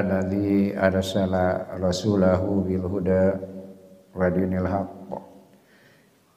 [0.00, 3.40] alladzi arsala rasulahu bil huda
[4.12, 5.10] wa dinil haqq.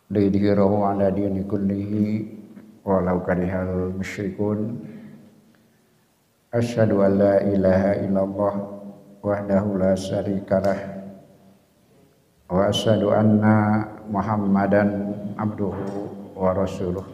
[0.09, 2.25] Liyudhhirahu ala dini kullihi
[2.81, 4.79] walau karihal musyrikun.
[6.49, 8.53] Asyhadu an la ilaha illallah
[9.21, 10.79] wahdahu la syarikalah
[12.49, 17.05] wa asyhadu anna muhammadan abduhu wa rasuluh.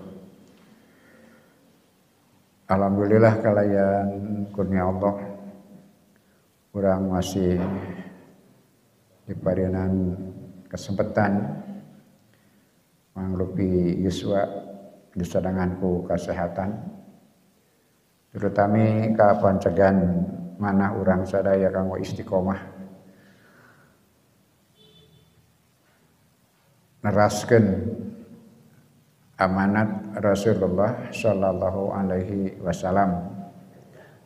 [2.71, 4.07] Alhamdulillah kalian
[4.55, 5.34] kurnia Allah
[6.75, 7.55] kurang masih
[9.23, 10.11] diberikan
[10.67, 11.39] kesempatan
[13.15, 14.43] manglupi Yuswa
[15.15, 16.75] disadanganku kesehatan
[18.35, 20.27] terutama ke pancegan
[20.59, 22.59] mana orang sadaya kanggo istiqomah.
[27.07, 27.87] Neraskan
[29.39, 33.34] amanat Rasulullah Shallallahu Alaihi Wasallam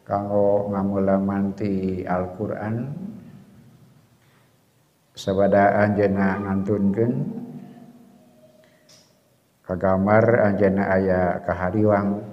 [0.09, 2.89] kanggo ngamulamanti Al-Quran
[5.13, 7.13] sabada anjena ngantunkeun
[9.61, 12.25] kagambar anjena aya kahariwang.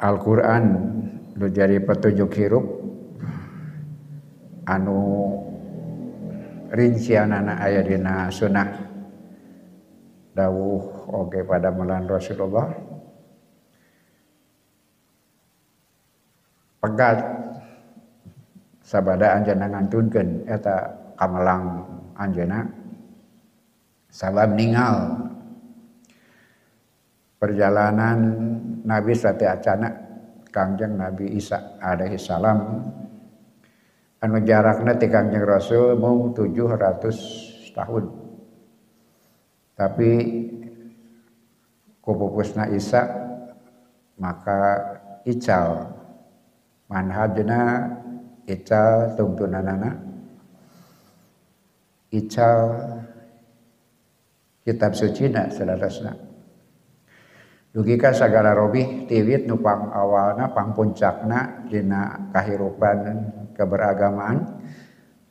[0.00, 0.64] Al-Quran
[1.36, 2.64] lu jadi petunjuk hirup
[4.64, 5.00] anu
[6.72, 8.80] rincianana aya dina sunnah.
[10.32, 12.93] Dawuh oge pada melan Rasulullah
[16.84, 17.18] pegat.
[18.84, 21.88] Sabada anjana ngantunkeun eta kamelang
[22.20, 22.68] anjana
[24.12, 25.24] sabab ningal
[27.40, 28.18] perjalanan
[28.84, 29.88] Nabi sate acana
[30.52, 32.84] Kangjeng Nabi Isa alaihi salam.
[34.20, 38.04] Anu jarakna ti Kangjeng Rasul mung 700 tahun.
[39.74, 40.10] Tapi
[42.04, 43.02] kupupusna Isa
[44.20, 44.60] maka
[45.24, 46.03] ical
[46.94, 47.90] manhajna
[48.46, 49.90] ical tungtunanana.
[52.14, 52.58] Ical
[54.62, 56.14] kitab suci na sadarasna
[57.74, 62.98] dugika sagala robih tiwit nupang awalna pang puncakna dina kahirupan
[63.58, 64.62] keberagamaan.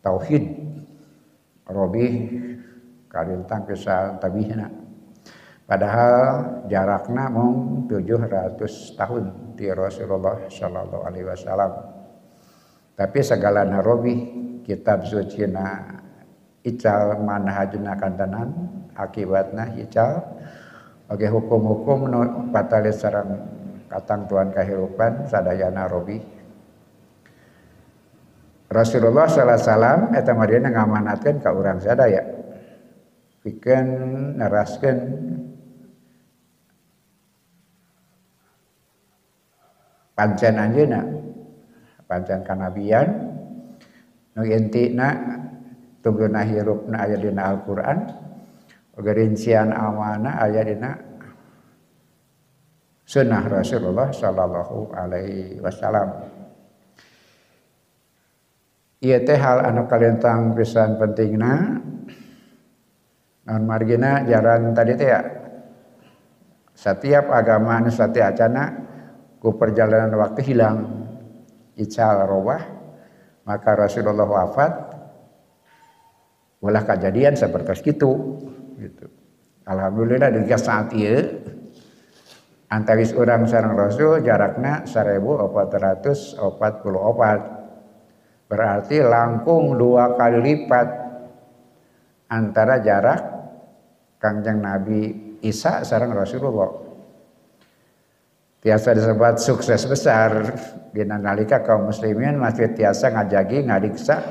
[0.04, 0.44] Tauhid
[1.72, 2.12] robih
[3.08, 4.83] kalintang bisa tabihna
[5.64, 6.16] padahal
[6.68, 9.24] jaraknya mung 700 tahun
[9.56, 11.72] di Rasulullah Shallallahu Alaihi Wasallam.
[12.94, 14.16] Tapi segala narobi
[14.62, 15.82] kitab suci na
[16.62, 18.50] ical manhajna kantanan
[18.94, 20.22] akibatna ical.
[21.12, 22.20] Oke hukum-hukum no
[22.50, 23.38] patali sarang
[23.92, 26.22] katang tuan kehidupan sadaya narobi.
[28.74, 32.26] Rasulullah sallallahu alaihi wasallam eta madina ngamanatkeun ka urang sadaya.
[33.46, 33.86] Bikin
[34.40, 34.98] naraskan
[40.14, 41.02] pancen anjeuna
[42.08, 43.10] pancen kanabian.
[44.34, 45.14] Nu intina
[46.02, 48.00] tungguna hirupna aya dina Al-Qur'an.
[48.94, 50.94] Gerincian amanah aya dina
[53.06, 56.30] sunnah Rasulullah sallallahu alaihi wasallam.
[59.04, 61.84] Ieu teh hal anu kalintang pisan pentingna
[63.44, 65.22] non margina jaran tadi teh ya.
[66.74, 68.93] Setiap agama anu sate acana
[69.44, 71.04] ku perjalanan waktu hilang.
[71.76, 72.64] Ical robah
[73.44, 74.72] maka Rasulullah wafat.
[76.64, 78.40] Ulah kejadian seperti itu
[78.80, 79.12] gitu.
[79.68, 81.44] Alhamdulillah di saat ieu
[82.72, 86.40] antaris orang sarang Rasul jaraknya 1444
[88.48, 90.88] berarti langkung dua kali lipat
[92.32, 93.22] antara jarak
[94.24, 96.93] Kangjeng Nabi Isa sarang Rasulullah.
[98.64, 100.56] Tiasa disebut sukses besar
[100.96, 104.24] di nalika kaum muslimin masih tiasa ngajagi ngadiksa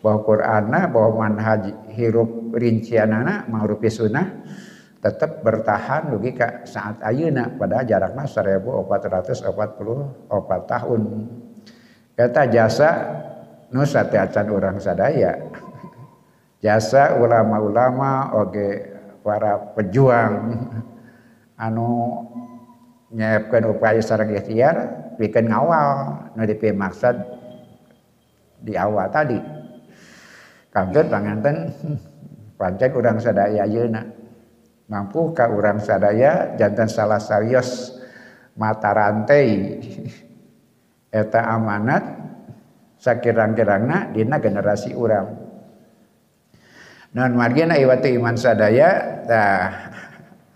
[0.00, 4.48] bahwa Qur'ana bahwa manhaj hirup rincianana mangrupi sunnah
[5.04, 9.44] tetap bertahan dugi ka saat ayeuna pada jarakna 1444
[10.64, 11.02] tahun.
[12.16, 12.90] Kata jasa
[13.76, 15.36] nu sateacan orang sadaya.
[16.64, 18.88] Jasa ulama-ulama oge
[19.20, 20.56] para pejuang
[21.60, 21.88] anu
[23.10, 26.30] nyiapkan upaya sarang ikhtiar bikin ngawal.
[26.38, 27.14] Nu dipi maksud
[28.62, 29.38] di awal tadi.
[30.70, 31.56] Kaget panganten
[32.58, 34.06] pancen urang sadaya ayeuna
[34.86, 37.98] mampu ka urang sadaya jantan salah sarios
[38.54, 39.46] mata rantai?
[41.10, 42.06] Eta amanat
[43.02, 45.26] sakirang-kirangna dina generasi urang.
[47.10, 49.18] Non margina iwatu iman sadaya?
[49.26, 49.89] Tah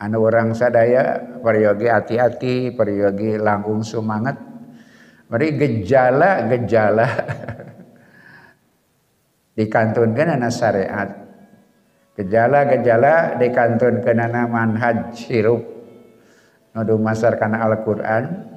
[0.05, 4.55] anu orang sadaya peryogi hati-hati peryogi langkung semangat
[5.35, 7.09] Mari gejala-gejala
[9.59, 11.11] dikantunkan anak syariat.
[12.15, 15.65] Gejala-gejala dikantunkan anak manhaj hirup
[16.71, 18.53] nudu masar karena Al-Quran.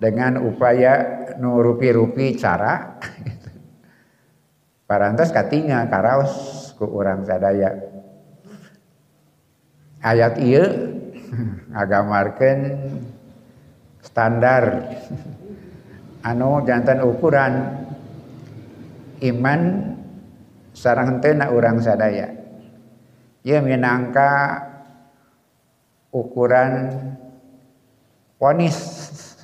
[0.00, 2.96] Dengan upaya nu rupi-rupi cara.
[4.88, 6.32] Parantos katinga karaos
[6.76, 7.93] ku orang sadaya
[10.04, 10.64] ayat iya
[11.80, 12.58] agamarkan
[14.04, 14.92] standar.
[16.24, 17.82] Anu jantan ukuran.
[19.24, 19.60] Iman
[20.76, 22.28] sarang tena orang sadaya.
[23.40, 24.60] Ia minangka
[26.12, 26.92] ukuran
[28.36, 28.76] ponis.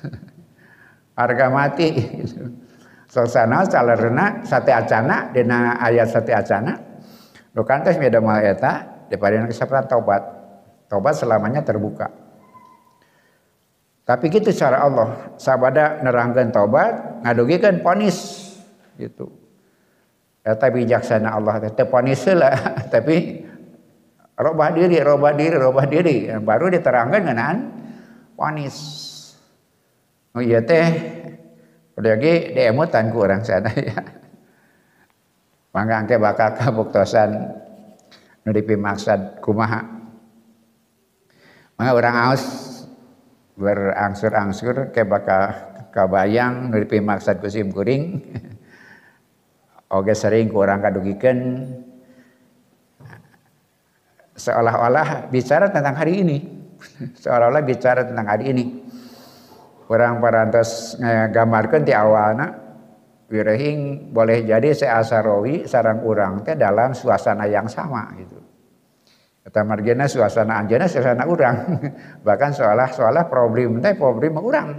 [1.17, 1.89] Harga mati.
[3.11, 6.79] Sosana salarena sate acana dina ayat sate acana.
[7.51, 10.40] Lo kantes meda mal eta daripada keseprat taubat
[10.91, 12.11] taubat selamanya terbuka.
[14.03, 15.31] Tapi gitu cara Allah.
[15.39, 18.51] Sabada nerangkan taubat ngadugikan ponis.
[18.99, 19.31] Gitu.
[20.43, 22.51] Eta bijaksana Allah teh ponis lah.
[22.93, 23.47] Tapi
[24.35, 26.27] robah diri robah diri robah diri.
[26.43, 27.55] Baru diterangkan dengan
[28.35, 28.75] ponis.
[30.35, 30.87] Oh iya teh
[31.91, 34.01] Udah lagi diemutan ku orang sana ya.
[35.71, 37.31] Mangga angke bakal kabuktosan.
[38.43, 40.00] Nu dipimaksad kumaha.
[41.81, 42.45] Mangga orang aus
[43.57, 45.49] berangsur-angsur ke bakal
[45.89, 48.21] kabayang nu dipimaksad ku sim kuring.
[49.89, 51.65] Oke sering kurang kadugikeun
[54.37, 56.37] seolah-olah bicara tentang hari ini.
[57.25, 58.65] Seolah-olah bicara tentang hari ini
[59.89, 61.01] orang parantos
[61.33, 62.61] gambarkan di awalnya
[63.25, 68.40] wirehing boleh jadi seasarawi sarang urang teh dalam suasana yang sama gitu.
[69.51, 71.75] Kata margina suasana anjana suasana urang.
[72.25, 74.69] Bahkan seolah seolah problem teh problem urang.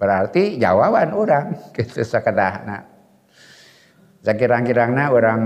[0.00, 2.88] Berarti jawaban urang gitu sakedahna.
[4.24, 5.40] Sakirang-kirangna orang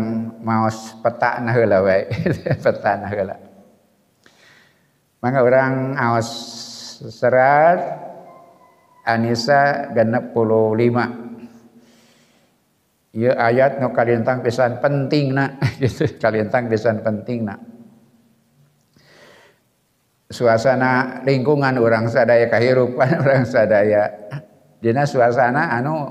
[0.47, 0.71] mau
[1.03, 2.07] peta nah heula wae.
[2.71, 3.11] peta nah.
[5.19, 6.31] Maka orang aos
[7.11, 7.83] serat
[9.03, 11.11] Anisa genep puluh lima.
[13.11, 17.72] Ya ayat nu kalintang pisan penting nak, gitu kalintang pisan penting nak.
[20.33, 24.09] Suasana lingkungan orang sadaya kehidupan orang sadaya.
[24.81, 26.09] Dina suasana anu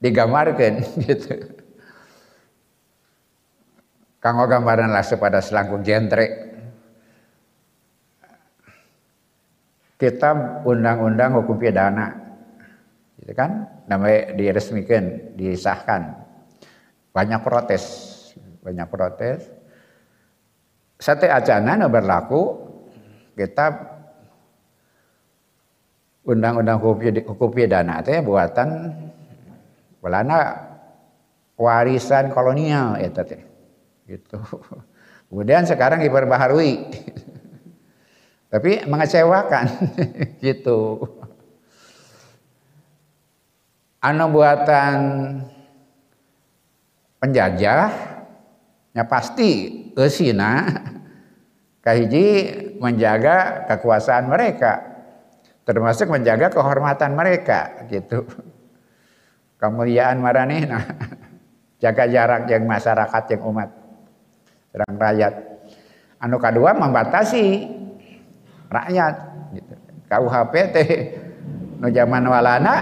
[0.00, 1.36] digambarkan gitu.
[4.18, 6.56] Kanggo gambaran lah pada selangkung jentrek.
[10.00, 12.16] Kitab undang-undang hukum pidana
[13.20, 13.68] gitu kan?
[13.86, 16.18] Namanya diresmikan disahkan.
[17.14, 17.84] Banyak protes
[18.64, 19.44] banyak protes
[20.98, 22.62] sate acana berlaku.
[23.34, 23.94] Kitab
[26.22, 28.94] undang-undang hukum pidana itu buatan
[29.98, 30.70] Belanda
[31.58, 33.42] warisan kolonial ya teh.
[34.06, 34.38] Gitu.
[35.28, 36.72] Kemudian sekarang diperbaharui.
[38.54, 39.66] Tapi mengecewakan
[40.46, 41.02] gitu.
[43.98, 44.96] Anu buatan
[47.18, 47.88] penjajah
[48.94, 50.82] ya pasti kesina
[51.80, 52.26] kahiji
[52.82, 54.82] menjaga kekuasaan mereka
[55.64, 58.26] termasuk menjaga kehormatan mereka gitu
[59.62, 60.84] kemuliaan marani nah
[61.80, 63.70] jaga jarak yang masyarakat yang umat
[64.74, 65.34] orang rakyat
[66.20, 67.68] anu kedua membatasi
[68.68, 69.14] rakyat
[69.54, 69.74] gitu.
[70.04, 70.88] KUHP teh
[71.80, 72.74] no zaman walana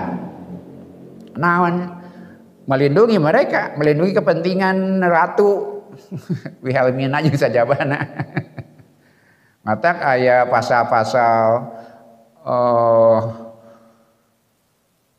[1.37, 1.75] naon
[2.69, 5.72] melindungi mereka, melindungi kepentingan ratu.
[6.65, 7.99] Wihelmina jeung sajabana.
[9.67, 11.71] Matak aya pasal-pasal
[12.43, 13.19] oh,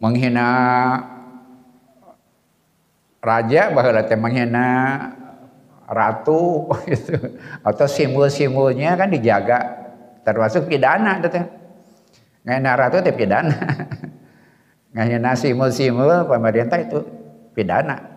[0.03, 0.50] menghina
[3.24, 4.68] raja bahwa teh menghina
[5.88, 7.15] ratu gitu.
[7.63, 9.60] atau simbol-simbolnya kan dijaga
[10.27, 11.39] termasuk pidana itu
[12.44, 13.56] ngana ratu itu pidana
[14.92, 17.00] ngana simul-simul pemerintah itu
[17.56, 18.12] pidana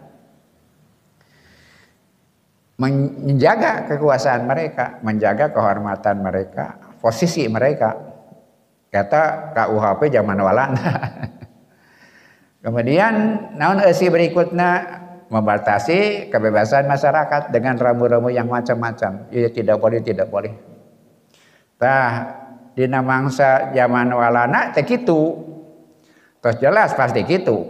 [2.77, 7.97] menjaga kekuasaan mereka, menjaga kehormatan mereka, posisi mereka.
[8.93, 10.93] Kata KUHP zaman Walanda.
[12.65, 13.15] Kemudian
[13.59, 19.29] naon esi berikutnya membatasi kebebasan masyarakat dengan rambu-rambu yang macam-macam.
[19.35, 20.55] Ya tidak boleh, tidak boleh.
[21.77, 22.11] Tah
[22.73, 25.45] dina mangsa zaman walana teh kitu.
[26.41, 27.67] Terus jelas pasti kitu.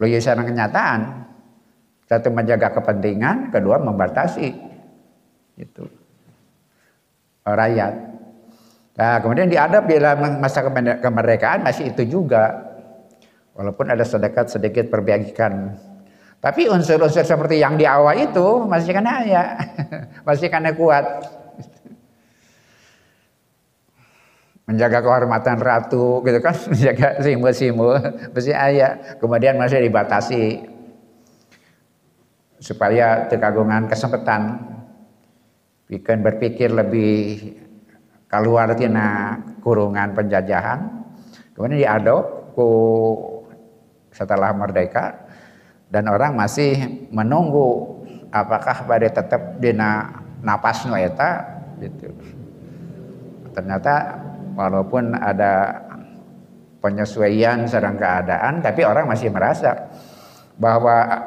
[0.00, 1.29] Luisan kenyataan.
[2.10, 4.50] Satu menjaga kepentingan, kedua membatasi.
[5.54, 5.86] Itu.
[7.46, 7.94] Rakyat.
[8.98, 10.66] Nah, kemudian diadap di dalam masa
[10.98, 12.66] kemerdekaan masih itu juga.
[13.54, 15.78] Walaupun ada sedikit sedikit perbaikan.
[16.42, 19.44] Tapi unsur-unsur seperti yang di awal itu masih kena ya,
[20.26, 21.04] masih kena kuat.
[24.66, 28.02] Menjaga kehormatan ratu gitu kan, menjaga simbol-simbol
[28.34, 28.98] masih ayah.
[29.20, 30.69] Kemudian masih dibatasi
[32.60, 34.60] supaya terkagungan kesempatan
[35.88, 37.56] bikin berpikir lebih
[38.30, 41.02] keluar tina kurungan penjajahan.
[41.56, 42.68] Kemudian diadop ku
[44.14, 45.26] setelah merdeka
[45.90, 47.98] dan orang masih menunggu
[48.30, 51.30] apakah pada tetap dina napas eta
[51.82, 52.12] gitu.
[53.50, 53.94] Ternyata
[54.54, 55.82] walaupun ada
[56.78, 59.90] penyesuaian sedang keadaan tapi orang masih merasa
[60.56, 61.26] bahwa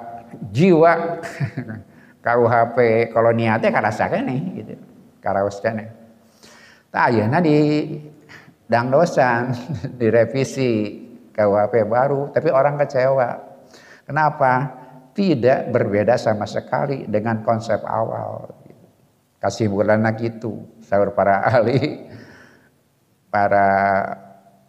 [0.51, 1.19] jiwa
[2.25, 2.77] KUHP
[3.11, 4.73] kolonialnya karasakan nih gitu
[5.75, 6.03] nih
[6.93, 7.57] Nah, ayeuna di
[8.69, 9.49] dangdosan,
[9.99, 11.01] direvisi
[11.33, 13.29] KUHP baru, tapi orang kecewa.
[14.05, 14.81] Kenapa?
[15.13, 18.49] Tidak berbeda sama sekali dengan konsep awal.
[19.41, 22.05] Kasih bulan gitu, sahur para ahli,
[23.33, 23.69] para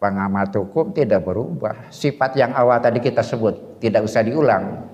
[0.00, 1.92] pengamat hukum tidak berubah.
[1.92, 4.93] Sifat yang awal tadi kita sebut tidak usah diulang.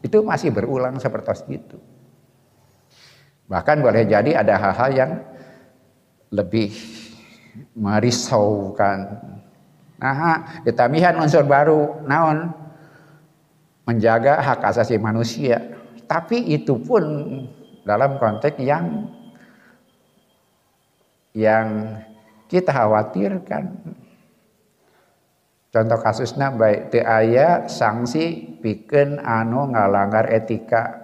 [0.00, 1.76] Itu masih berulang seperti itu.
[3.50, 5.12] Bahkan boleh jadi ada hal-hal yang
[6.30, 6.70] lebih
[7.74, 8.98] merisaukan.
[10.00, 12.54] Nah, ditamihan unsur baru, naon
[13.84, 15.60] menjaga hak asasi manusia.
[16.06, 17.04] Tapi itu pun
[17.82, 19.10] dalam konteks yang
[21.34, 21.98] yang
[22.46, 23.64] kita khawatirkan.
[25.70, 30.98] Contoh kasusnya baik te aya sanksi bikin anu ngalanggar etika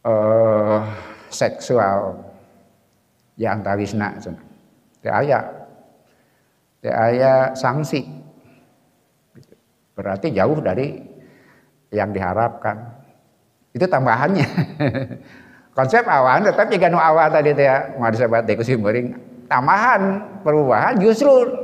[0.00, 0.80] uh,
[1.28, 2.24] seksual.
[3.36, 4.08] Yang tawisna
[5.04, 5.44] teu aya.
[6.80, 8.00] Teu aya sanksi
[9.92, 11.04] berarti jauh dari
[11.92, 12.80] yang diharapkan.
[13.76, 14.48] Itu tambahannya.
[15.76, 17.66] Konsep awal tetap jika nu awal tadi teh
[17.98, 18.62] mau disebut deku
[19.50, 21.63] tambahan perubahan justru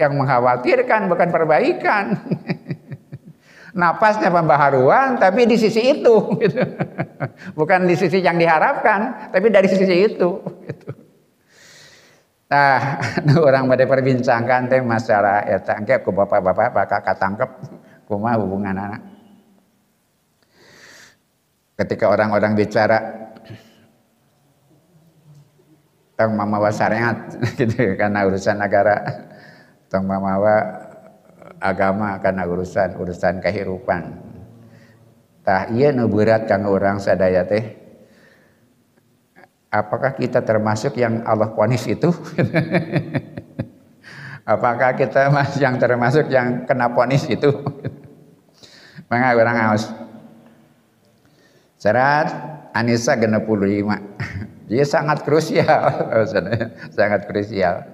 [0.00, 2.16] yang mengkhawatirkan bukan perbaikan
[3.76, 6.60] napasnya pembaharuan tapi di sisi itu gitu.
[7.54, 10.90] bukan di sisi yang diharapkan tapi dari sisi itu gitu.
[12.50, 12.98] nah
[13.38, 17.50] orang pada perbincangkan teh masalah ya tangkep ke bapak-bapak bakal katangkep
[18.10, 19.02] kumah hubungan anak
[21.78, 22.98] ketika orang-orang bicara
[26.18, 27.16] tong mamawa syariat
[27.56, 29.29] gitu karena urusan negara
[29.90, 30.86] tong mamawa
[31.58, 34.02] agama karena urusan urusan kehidupan.
[35.42, 37.76] Tah iya nu berat kang orang sadaya teh.
[39.70, 42.10] Apakah kita termasuk yang Allah ponis itu?
[44.54, 45.30] Apakah kita
[45.62, 47.50] yang termasuk yang kena ponis itu?
[49.10, 49.90] Maka orang aus.
[51.78, 52.30] Syarat
[52.74, 53.98] Anissa genep puluh lima.
[54.70, 56.14] Dia sangat krusial.
[56.94, 57.89] Sangat krusial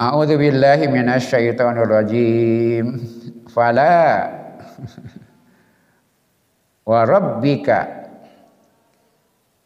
[0.00, 2.86] A'udzu billahi minasyaitonir rajim.
[3.52, 4.32] Fala
[6.88, 7.78] wa rabbika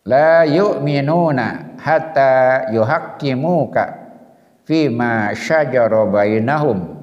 [0.03, 3.85] la yu'minuna hatta yuhaqqimuka
[4.67, 6.99] fima syajara bainahum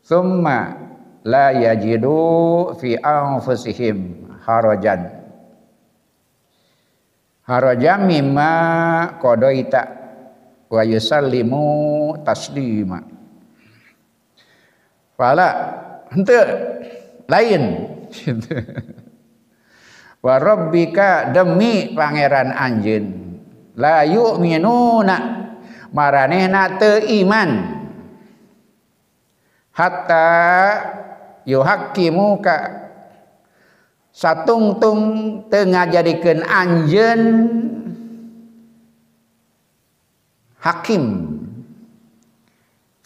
[0.00, 0.80] thumma
[1.28, 5.12] la yajidu fi anfusihim harajan
[7.44, 8.50] harajan mimma
[9.20, 10.05] qadaita
[10.66, 11.64] wa yusallimu
[12.26, 13.02] taslima.
[15.16, 15.48] Fala
[16.12, 16.44] henteu
[17.30, 17.62] lain.
[20.26, 23.04] Wa rabbika demi pangeran anjeun
[23.78, 25.16] la yu'minuna
[25.94, 27.50] maranehna teu iman.
[29.70, 30.26] Hatta
[31.46, 32.56] yuhaqqimuka
[34.10, 35.00] satungtung
[35.46, 37.22] teu ngajadikeun anjeun
[40.66, 41.04] hakim.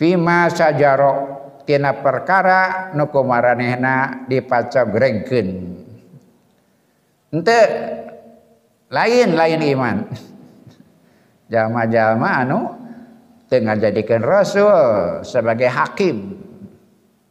[0.00, 1.12] Fima sajaro
[1.68, 5.48] tina perkara nu kumaranehna dipacogrengkeun
[7.36, 7.60] ente
[8.88, 9.96] lain lain iman.
[11.52, 12.60] Jalma-jalma anu
[13.52, 14.72] tengah jadikan rasul
[15.20, 16.40] sebagai hakim.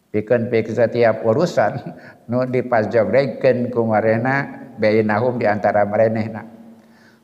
[0.10, 1.74] Bikin pikir setiap urusan
[2.30, 4.46] nu dipacogrengkeun kumarena
[4.78, 6.59] bainahum di antara maranehna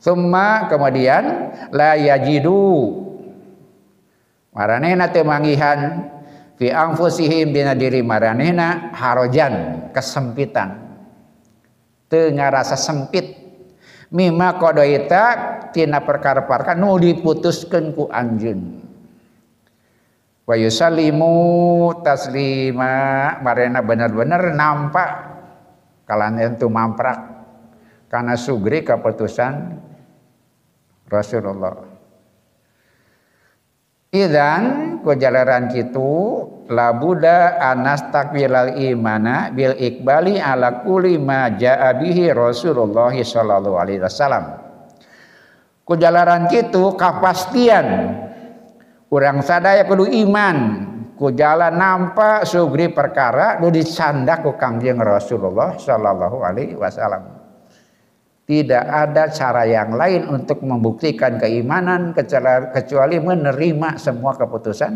[0.06, 2.94] Summa kemudian la yajidu.
[4.54, 6.14] Maranehna teu mangihan
[6.62, 10.78] fi anfusihim dina diri maranehna harajan kesempitan.
[12.06, 13.34] Teu ngarasa sempit.
[14.14, 15.24] Mimma qadaita
[15.74, 18.86] tina perkara-perkara nu diputuskeun ku anjeun
[20.46, 21.34] wa yusallimu
[22.06, 22.94] taslima.
[23.42, 25.34] Marena bener-bener nampak.
[26.06, 27.34] Kalian itu mamprak.
[28.06, 29.82] Karena sugri keputusan
[31.06, 31.96] Rasulullah
[34.16, 34.64] Idan
[35.04, 36.08] kujalaran kitu
[36.72, 44.56] labuda anas takwilal imana bil ikbali ala kulli ma jaa bihi Rasulullah sallallahu alaihi wasallam.
[45.84, 48.16] Kujalaran kitu kapastian
[49.12, 50.58] urang sadaya kudu iman
[51.20, 57.35] ku jalan nampak sugri perkara nu dicandak ku Kangjeng Rasulullah sallallahu alaihi wasallam.
[58.46, 62.14] Tidak ada cara yang lain untuk membuktikan keimanan
[62.70, 64.94] kecuali menerima semua keputusan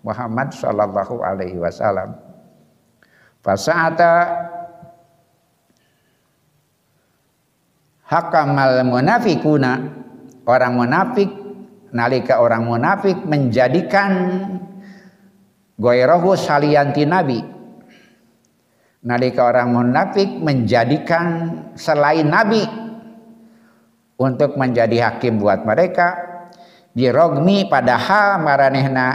[0.00, 2.16] Muhammad Shallallahu Alaihi Wasallam.
[3.44, 4.12] Fasa'ata
[8.08, 9.72] hakamal munafikuna
[10.48, 11.28] orang munafik
[11.92, 14.12] nalika orang munafik menjadikan
[15.76, 17.57] goyrohu salianti nabi
[19.08, 22.60] nalika orang munafik menjadikan selain nabi
[24.20, 26.28] untuk menjadi hakim buat mereka
[26.92, 29.08] dirogmi padahal maranehna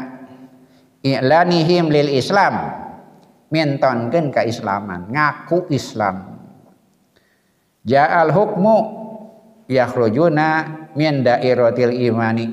[1.05, 2.81] i'lanihim lil islam.
[3.53, 6.41] Mintonkeun keislaman ngaku islam.
[7.85, 8.77] Ja'al hukmu
[9.69, 10.49] yakhrujuna
[10.97, 12.49] min dairatil imani.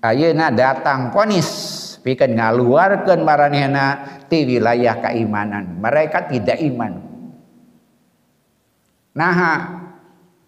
[0.00, 1.76] Ayeuna datang ponis
[2.08, 3.86] pikeun ngaluarkeun maranehna
[4.32, 5.76] ti wilayah keimanan.
[5.76, 6.92] Mereka tidak iman.
[9.12, 9.38] Nah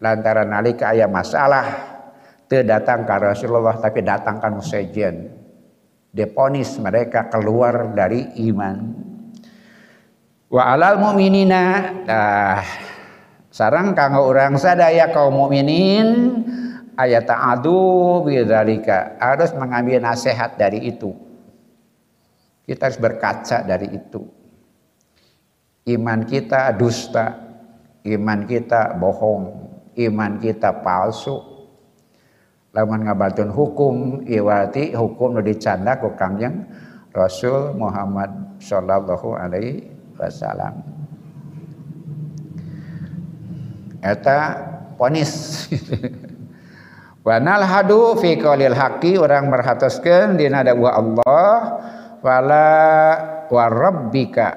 [0.00, 1.68] lantaran nalika aya masalah
[2.48, 5.36] teu datang ke Rasulullah tapi datangkan musejen
[6.08, 8.76] deponis mereka keluar dari iman.
[10.50, 11.62] Wa alal mu'minina
[12.08, 12.58] nah,
[13.52, 16.42] sarang kanggo urang sadaya kaum mukminin
[16.98, 21.29] ayat ta'adu bidzalika harus mengambil nasihat dari itu
[22.70, 24.22] kita harus berkaca dari itu.
[25.90, 27.34] Iman kita dusta,
[28.06, 29.44] iman kita bohong,
[29.98, 31.34] iman kita palsu.
[32.70, 36.70] Lamun ngabatun hukum iwati hukum nu dicanda ku Kangjeng
[37.10, 40.78] Rasul Muhammad sallallahu alaihi wasallam.
[43.98, 44.38] Eta
[44.94, 45.66] ponis.
[47.26, 51.52] Wanal hadu fi qaulil haqi orang merhatoskeun dina dakwah Allah
[52.20, 52.68] fala
[53.50, 54.48] warabbika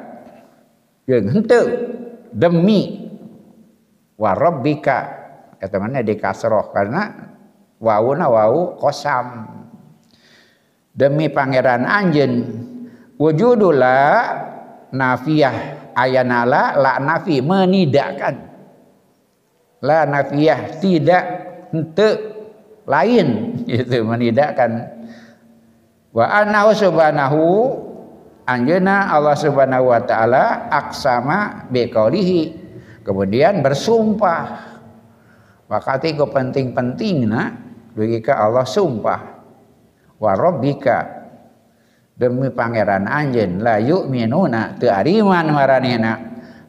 [1.07, 1.65] jeung henteu
[2.31, 3.01] demi.
[4.13, 4.97] Warabbika
[5.57, 7.09] eta mana di kasroh karena
[7.81, 9.49] wawuna wau kosam.
[10.93, 12.33] Demi pangeran anjeun
[13.17, 13.97] wujudula
[14.93, 18.35] nafiyah ayanala la nafi menidakan.
[19.81, 21.23] La nafiyah tidak
[21.73, 22.33] henteu
[22.85, 23.27] lain
[23.67, 24.92] itu menidakkan
[26.13, 27.41] Wa annahu subhanahu
[28.45, 32.61] anjeuna Allah Subhanahu wa taala aksama biqaulihi.
[33.03, 34.71] Kemudian bersumpah.
[35.67, 37.41] Wakati ku penting-pentingna
[37.97, 39.19] dugi ka Allah sumpah.
[40.21, 41.25] Wa rabbika
[42.13, 46.13] demi pangeran anjeun la yu'minuna teu ariman maranehna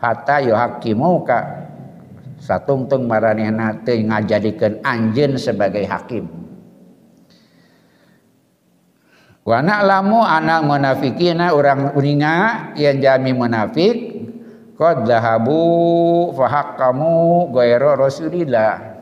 [0.01, 1.39] hatta yuhaqqimuka
[2.41, 6.44] satungtung maranehna teu ngajadikeun anjeun sebagai hakim.
[9.45, 13.97] Wa na'lamu anak munafikina orang uninga yang jami munafik
[14.73, 18.97] qad dhahabu fahaqqamu ghairu rasulillah.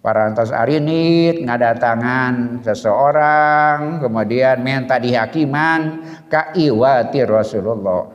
[0.00, 6.00] Parantos arinit ngadatangan seseorang kemudian minta dihakiman
[6.32, 8.08] ka iwati Rasulullah.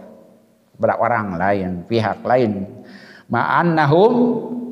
[0.73, 2.65] Berak orang lain, pihak lain.
[3.29, 4.13] Ma'annahum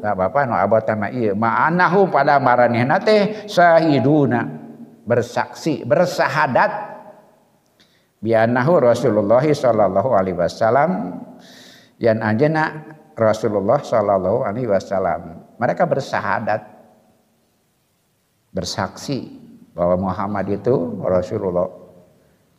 [0.01, 4.60] tak apa no abatan ma ieu ma'annahum pada maranehna teh sahiduna
[5.05, 6.71] bersaksi bersahadat
[8.21, 11.21] bianahu Rasulullah sallallahu alaihi wasallam.
[12.01, 12.63] Yang anjena
[13.13, 15.45] Rasulullah sallallahu alaihi wasallam.
[15.61, 16.65] Mereka bersahadat
[18.49, 19.37] bersaksi
[19.77, 21.69] bahwa Muhammad itu Rasulullah.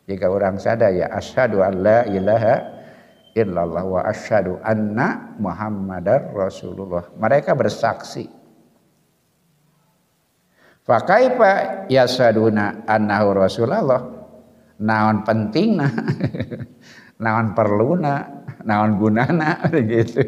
[0.07, 2.55] Jika orang sadar ya asyhadu an la ilaha
[3.35, 7.07] illallah wa asyhadu anna Muhammadar Rasulullah.
[7.15, 8.27] Mereka bersaksi
[10.83, 14.03] Fakaifa yasaduna annahu Rasulullah.
[14.83, 15.87] Naon pentingna,
[17.23, 20.23] naon perluna, naon gunana gitu.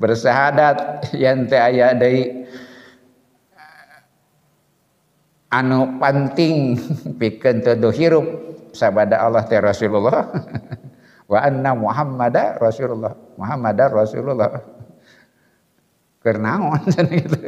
[0.00, 2.48] Bersahadat yang teh aya deui
[5.54, 6.74] anu penting
[7.20, 8.26] pikeun teu hirup
[8.74, 10.26] sabada Allah teh Rasulullah
[11.30, 14.50] wa anna Muhammada Rasulullah Muhammadar Rasulullah
[16.24, 17.38] Kernaon gitu.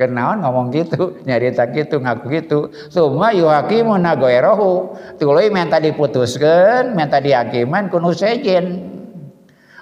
[0.00, 2.58] Kernaon ngomong gitu, nyarita gitu, ngaku gitu.
[2.88, 4.96] Suma yuhakimu nagoerohu.
[5.20, 8.96] Tuluy minta diputuskan, minta dihakiman kunu sejen.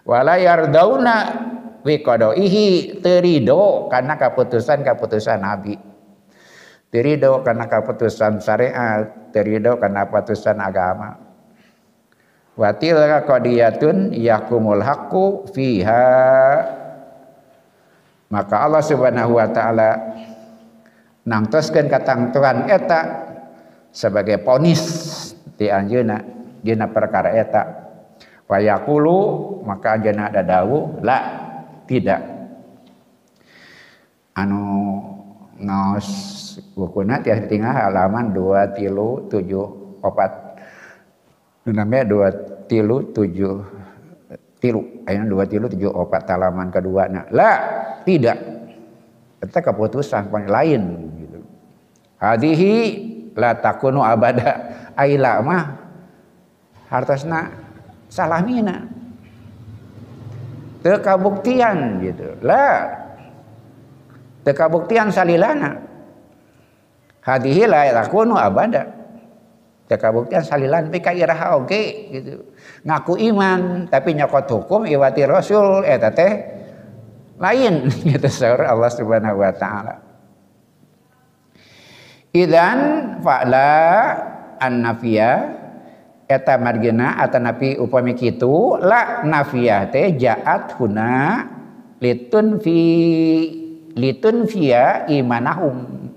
[0.02, 1.46] Wala yardauna
[1.86, 5.78] ihi terido karena keputusan keputusan Nabi.
[6.90, 11.14] Terido karena keputusan syariat, terido karena keputusan agama.
[12.58, 16.10] Watil qadiyatun yakumul haqqu fiha
[18.28, 19.90] maka Allah subhanahu wa ta'ala
[21.24, 23.00] nangtoskan katangtuan eta
[23.88, 24.82] sebagai ponis
[25.56, 26.20] di anjuna
[26.60, 27.62] dina perkara eta.
[28.48, 29.16] Wayakulu
[29.64, 31.18] maka anjuna ada dawu la
[31.84, 32.20] tidak.
[34.36, 34.62] Anu
[35.58, 36.08] ngaos
[36.72, 40.32] bukuna tiah tinggal halaman dua tilu tujuh opat.
[41.68, 42.28] Namanya dua
[42.64, 43.77] tilu tujuh
[44.58, 45.90] tilu ayat dua tilu tujuh.
[45.90, 47.06] Opat halaman kedua.
[47.10, 47.56] Nah lah
[48.02, 48.38] tidak.
[49.38, 50.82] Kita keputusan lain
[51.22, 51.38] gitu.
[52.18, 52.74] Hadihi
[53.38, 54.74] la takunu abada.
[54.98, 55.64] Aila mah
[56.90, 57.54] hartosna
[58.10, 58.82] salah mina.
[60.82, 62.34] Tekabuktian gitu.
[62.42, 62.98] Lah
[64.42, 65.78] tekabuktian salilana.
[67.22, 68.98] Hadihi la takunu abada.
[69.88, 72.44] Tekabuktian salilan pika iraha oke okay, gitu
[72.88, 76.32] ngaku iman tapi nyokot hukum iwati rasul eta teh
[77.36, 79.94] lain gitu sahur Allah Subhanahu wa taala.
[82.32, 82.78] Idan
[83.20, 83.72] fa'la
[84.56, 85.32] an-nafiya
[86.28, 91.44] eta margina atau napi upami kitu la nafiyah teh jaat huna
[92.00, 92.80] litun fi
[93.96, 96.08] litun via imanahum.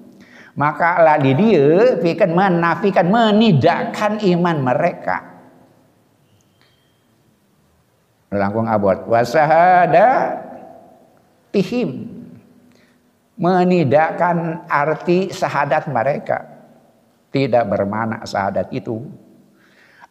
[0.51, 5.30] Maka lah di dia fikan menafikan menidakkan iman mereka
[8.31, 9.03] langkung abot.
[9.05, 10.39] Wasahada
[11.51, 12.07] tihim.
[13.35, 16.47] Menidakkan arti sahadat mereka.
[17.31, 19.03] Tidak bermana sahadat itu.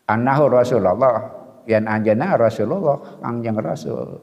[0.04, 1.40] Anahu Rasulullah.
[1.68, 4.18] Yang anjana Rasulullah anjang Rasul.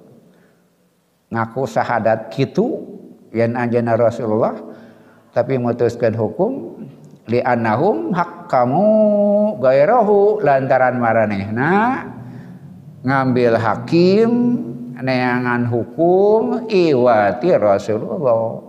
[1.31, 2.83] Ngaku sahadat kitu
[3.31, 4.57] yang anjana Rasulullah.
[5.31, 6.81] Tapi memutuskan hukum
[7.29, 8.89] li anahum hak kamu
[9.61, 11.71] gairahu lantaran maranehna
[13.07, 14.31] ngambil hakim
[14.99, 18.67] neangan hukum iwati Rasulullah.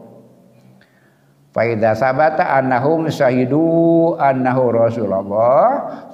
[1.50, 5.64] Faida sabata annahum syahidu annahu Rasulullah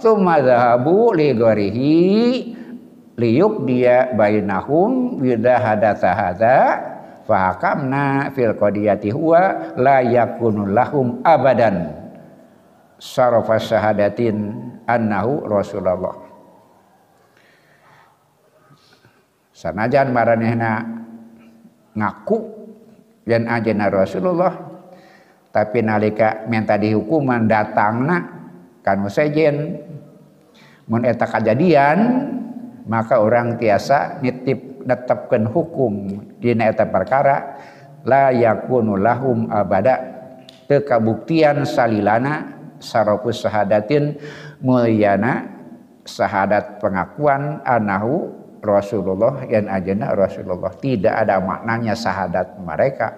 [0.00, 2.00] Thumma zahabu li gorihi
[3.20, 6.58] liyuk dia bainahum wida hadatha hadha
[7.28, 11.92] fahakamna fil qadiyati huwa la yakunu lahum abadan.
[12.96, 14.54] Sarafa syahadatin
[14.88, 16.23] annahu Rasulullah
[19.64, 20.84] sanajan maranehna
[21.96, 22.36] ngaku
[23.24, 24.52] yang ajena Rasulullah
[25.48, 28.18] tapi nalika minta dihukuman datangna
[28.84, 29.80] kan sejen.
[30.84, 31.98] Mun eta kejadian
[32.84, 35.94] maka orang tiasa nitip netepkeun hukum
[36.36, 37.56] dina eta perkara
[38.04, 40.12] la yakunu lahum abada.
[40.68, 44.20] Teu kabuktian salilana sarapus sahadatin
[44.60, 45.48] mulyana
[46.04, 50.72] sahadat pengakuan anahu Rasulullah yang ajana Rasulullah.
[50.72, 53.12] Tidak ada maknanya sahadat mereka.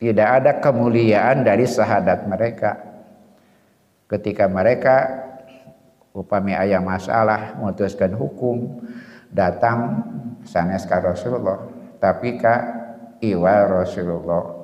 [0.00, 2.74] Tidak ada kemuliaan dari sahadat mereka.
[4.10, 5.06] Ketika mereka
[6.10, 8.82] upami ayah masalah memutuskan hukum
[9.30, 10.02] datang
[10.42, 11.62] sanes ka Rasulullah.
[12.02, 12.54] Tapi ka
[13.22, 14.58] iwa Rasulullah.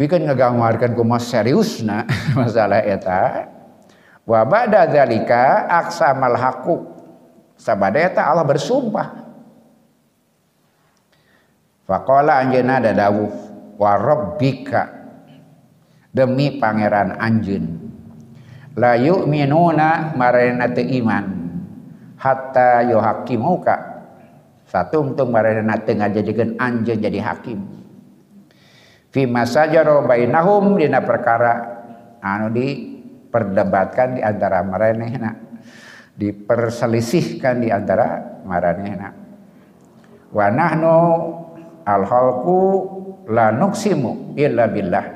[0.00, 3.49] Ngegambarkan kumas seriusna masalah eta
[4.30, 6.76] Wa ba'da dzalika aqsamal haqu.
[7.58, 9.08] Sabada eta Allah bersumpah.
[11.90, 15.00] Faqala anjeunna da dawuh wa rabbika
[16.12, 17.64] demi pangeran anjeun
[18.76, 21.24] la yu'minuna marana teu iman
[22.20, 23.74] hatta yuhakimuka
[24.68, 27.58] satu untung marana teu ngajadikeun anjeun jadi hakim
[29.10, 31.82] fi masajaro bainahum dina perkara
[32.22, 32.99] anu di
[33.30, 35.30] diperdebatkan di antara maranehna
[36.18, 39.14] diperselisihkan di antara maranehna
[40.34, 40.98] wa nahnu
[41.86, 42.62] al halqu
[43.30, 45.06] la nuksimu illa billah.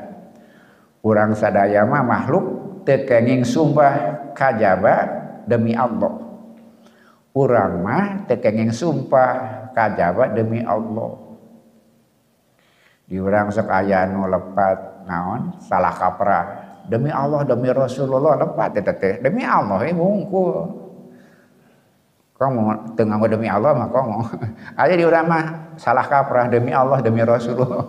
[1.04, 2.44] Urang sadaya mah makhluk
[2.86, 3.92] teu kenging sumpah
[4.32, 4.94] kajaba
[5.44, 6.16] demi Allah.
[7.36, 11.20] Urang mah teu kenging sumpah kajaba demi Allah.
[13.04, 15.60] Di urang sok aya nu lepat naon?
[15.60, 16.44] Salah kaprah
[16.88, 20.84] demi Allah demi Rasulullah lepat teh demi Allah eh, bungkul.
[22.34, 24.18] Kamu tengah demi Allah mah kamu
[24.80, 25.06] aja di
[25.78, 27.88] salah kaprah demi Allah demi Rasulullah.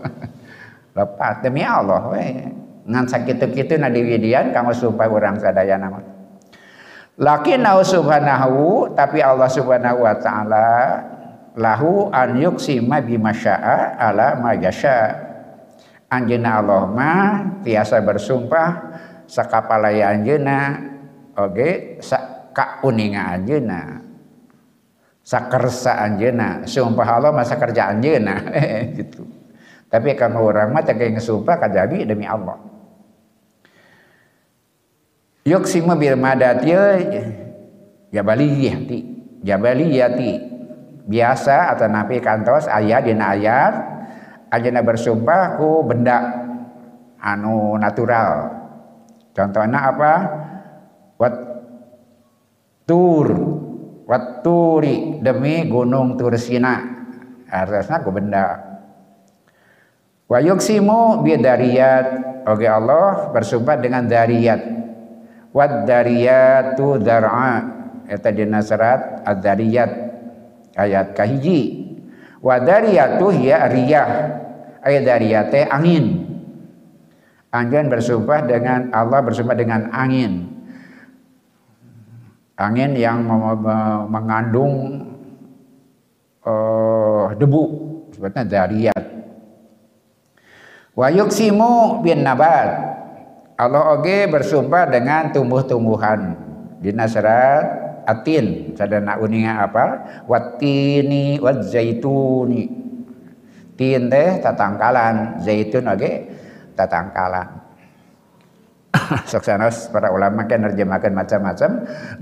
[0.97, 2.45] Lepas demi Allah we
[2.85, 5.99] ngan sakit kitu na diwidian kamu supaya orang sadaya nama.
[7.15, 10.67] Lakin subhanahu tapi Allah subhanahu wa ta'ala
[11.55, 14.51] lahu an yuksima bimasya'a ala ma
[16.09, 17.27] anjeuna Allah mah
[17.65, 18.69] tiasa bersumpah
[19.25, 20.79] sakapalaya anjeuna
[21.35, 24.05] oge sa kauninga anjeuna
[25.25, 28.45] sakersa anjeuna sumpah Allah masa kerja anjeuna
[28.97, 29.25] gitu.
[29.89, 32.57] Tapi kamu orang mah teh ngesumpah kajabi demi Allah.
[35.45, 36.73] Yuksimu bil madati
[38.09, 38.99] jabaliyati
[39.45, 40.31] jabaliyati
[41.05, 43.73] biasa atau napi kantos ayat dina ayat
[44.55, 46.45] ajana bersumpah ku benda
[47.19, 48.55] anu natural.
[49.35, 50.13] Contohnya apa?
[51.19, 51.35] Wat
[52.87, 53.27] tur
[54.07, 56.79] wat turi demi gunung tursina.
[57.51, 58.45] Artinya ku benda
[60.25, 62.07] wa yuksimu bidariyat
[62.47, 64.61] oke Allah bersumpah dengan dariyat.
[65.55, 67.63] Wad dariyatu dar'a
[68.11, 69.91] eta dina serat ad-dariyat.
[70.75, 71.87] Ayat kahiji.
[72.43, 74.07] Wa dariyatu hiya riyah
[74.85, 76.29] ayat dariyate angin.
[77.49, 80.53] Anjan bersumpah dengan Allah bersumpah dengan angin.
[82.55, 83.25] Angin yang
[84.07, 85.03] mengandung
[86.45, 87.63] uh, debu
[88.15, 89.03] sebetulnya dariyat
[90.95, 92.95] wa yuksimu bin nabat.
[93.55, 96.35] Allah oge bersumpah dengan tumbuh-tumbuhan.
[96.83, 97.63] Di Nasrat
[98.03, 98.75] atin.
[98.75, 99.85] Sadana uninga apa?
[100.27, 102.84] Watini wat zaituni
[103.75, 106.27] tin teh tatangkalan zaitun oge
[106.75, 107.63] tatangkalan
[109.31, 111.71] suksanos para ulama kan nerjemahkan macam-macam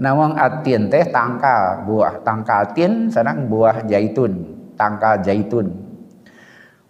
[0.02, 4.34] namun atin teh tangkal buah tangkal tin sanang buah zaitun
[4.74, 5.74] tangkal zaitun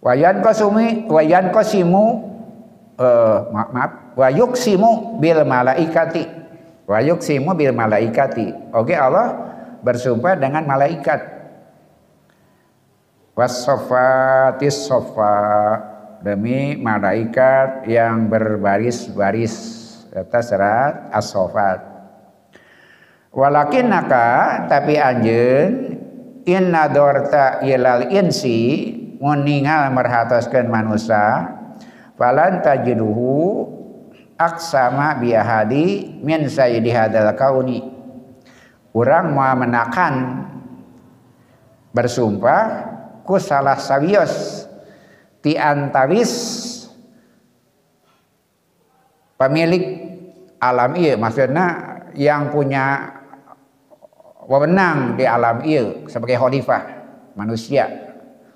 [0.00, 2.04] wayan kosumi wayan kosimu
[2.96, 6.44] uh, maaf, maaf wayuksimu bil malaikati
[6.84, 8.52] Wa yuksimu bil malaikati.
[8.76, 9.32] Oke Allah
[9.80, 11.33] bersumpah dengan malaikat.
[13.34, 15.34] Wasofatis sofa
[16.22, 19.54] demi malaikat yang berbaris-baris
[20.14, 21.82] atas serat as-sofat.
[23.34, 25.98] Walakin naka tapi anjen
[26.46, 31.58] inna dorta ilal insi muningal merhatoskan manusia
[32.14, 33.66] falan tajiduhu
[34.38, 37.82] aksama biahadi min sayyidi hadal kauni
[38.94, 40.14] orang mau menakan
[41.90, 42.93] bersumpah
[43.24, 44.64] ku salah sawios.
[45.40, 46.32] Ti antawis
[49.36, 49.84] pemilik
[50.56, 51.66] alam iya maksudnya
[52.16, 53.12] yang punya
[54.48, 56.82] wewenang di alam iya sebagai khalifah
[57.36, 57.88] manusia.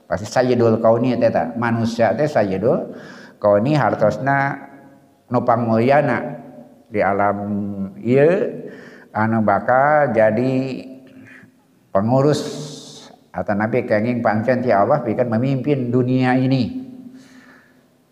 [0.09, 2.97] Pasti sayyidul kauni teta manusia teh sayyidul
[3.37, 4.57] kauni hartosna
[5.29, 6.41] nopang mulyana
[6.89, 7.37] di alam
[8.01, 8.49] iya
[9.13, 10.85] anu bakal jadi
[11.93, 12.41] pengurus
[13.39, 16.91] atau nabi kenging pancen ti Allah bikin memimpin dunia ini.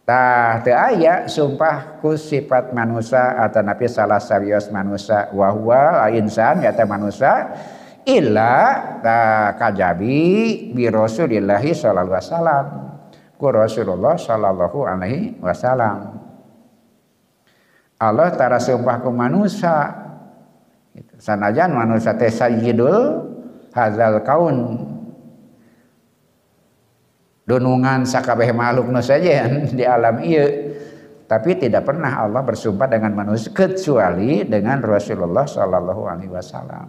[0.07, 5.27] Tah teu aya sumpah ku sifat manusia atau nabi salah sarios manusia.
[5.35, 7.51] Wahwa insan ya manusia.
[8.07, 8.55] Illa
[9.03, 12.67] ta kajabi bi Rasulillahi sallallahu alaihi wasallam.
[13.35, 16.23] Ku Rasulullah sallallahu alaihi wasallam.
[17.99, 20.07] Allah tara sumpah ke manusia.
[20.97, 21.12] Gitu.
[21.21, 23.29] sanajan manusia teh sayyidul
[23.77, 24.81] hazal kaun
[27.47, 29.47] dunungan sakabeh makhluk nu saja
[29.79, 30.75] di alam iya
[31.27, 36.87] tapi tidak pernah Allah bersumpah dengan manusia kecuali dengan Rasulullah Shallallahu Alaihi Wasallam.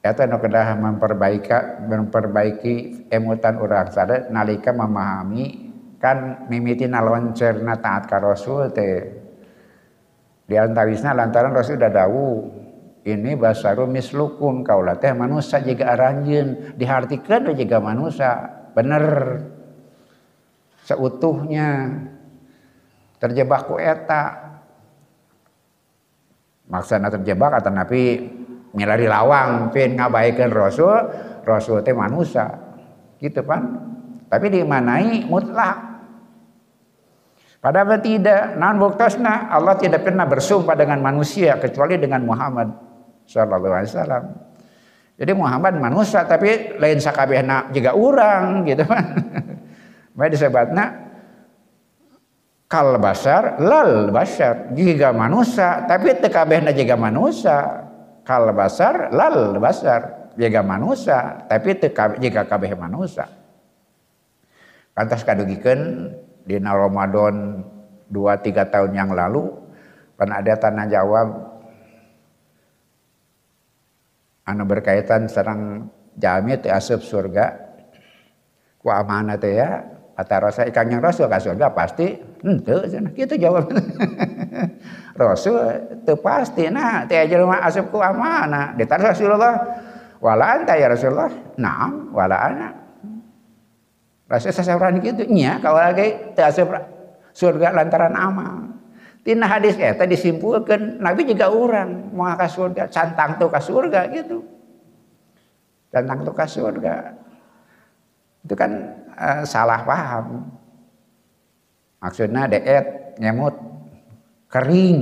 [0.00, 2.74] Eta nu kedah memperbaiki memperbaiki
[3.08, 9.16] emutan orang sadar nalika memahami kan mimiti nalon cerna taat ka Rasul teh.
[10.44, 12.28] Di antawisna lantaran Rasul udah dawu
[13.00, 16.76] ini basaru mislukum kaulah teh manusia jika aranjeun.
[16.76, 18.30] Dihartikeun juga manusia.
[18.76, 19.04] Bener.
[20.84, 21.96] Seutuhnya.
[23.16, 24.52] Terjebak ku eta.
[26.68, 28.20] Maksana terjebak atau nabi
[28.76, 31.08] milari lawang pin ngabaikan Rasul
[31.42, 32.52] Rasul teh manusia.
[33.16, 33.90] Gitu kan
[34.28, 35.88] tapi dimanai mutlak.
[37.60, 39.52] Padahal tidak, non buktasna?
[39.52, 42.89] Allah tidak pernah bersumpah dengan manusia kecuali dengan Muhammad
[43.30, 44.24] sallallahu alaihi wasallam.
[45.14, 49.04] Jadi Muhammad manusia tapi lain sakabehna juga orang gitu kan.
[50.18, 51.10] Baik disebutna
[52.70, 57.86] kal basar lal basar jika manusia tapi tekabehna juga manusia
[58.22, 61.74] kal basar lal basar jika manusia tapi
[62.22, 63.26] jika kabeh manusia
[64.94, 66.14] kantas kadugikan
[66.46, 67.66] di Ramadan
[68.06, 69.50] dua tiga tahun yang lalu
[70.14, 71.49] kan ada tanah jawab
[74.50, 75.86] anu berkaitan serang
[76.18, 77.54] jami teh asup surga
[78.82, 79.86] ku amanah teh ya
[80.18, 82.12] kata rasa ikan yang rasul ke surga pasti
[82.44, 82.72] ente
[83.16, 83.72] gitu jawab.
[85.20, 85.56] Rasul
[86.00, 89.56] itu pasti nah teh jelema asup ku amanah ditar Rasulullah
[90.20, 92.68] wala anta ya Rasulullah naam wala ana
[94.28, 96.72] Rasul sasaran gitu nya kalau lagi teh asup
[97.32, 98.79] surga lantaran amal
[99.20, 104.40] Tina hadis eta disimpulkan Nabi juga orang mau ke surga, cantang tuh ke surga gitu.
[105.92, 106.94] Cantang tuh ke surga.
[108.40, 110.48] Itu kan uh, salah paham.
[112.00, 113.52] Maksudnya deet, nyemut,
[114.48, 115.00] kering.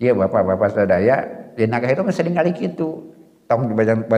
[0.00, 3.12] Iya bapak-bapak sadaya, di naga itu sering kali gitu.
[3.44, 4.08] Tong di bajang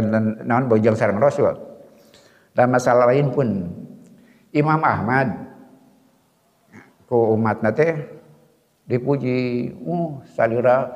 [0.47, 1.59] naon bojong sarang Rasul.
[2.55, 3.67] Dan masalah lain pun
[4.55, 5.52] Imam Ahmad
[7.13, 8.09] ku umat nate
[8.89, 10.89] dipuji uh salira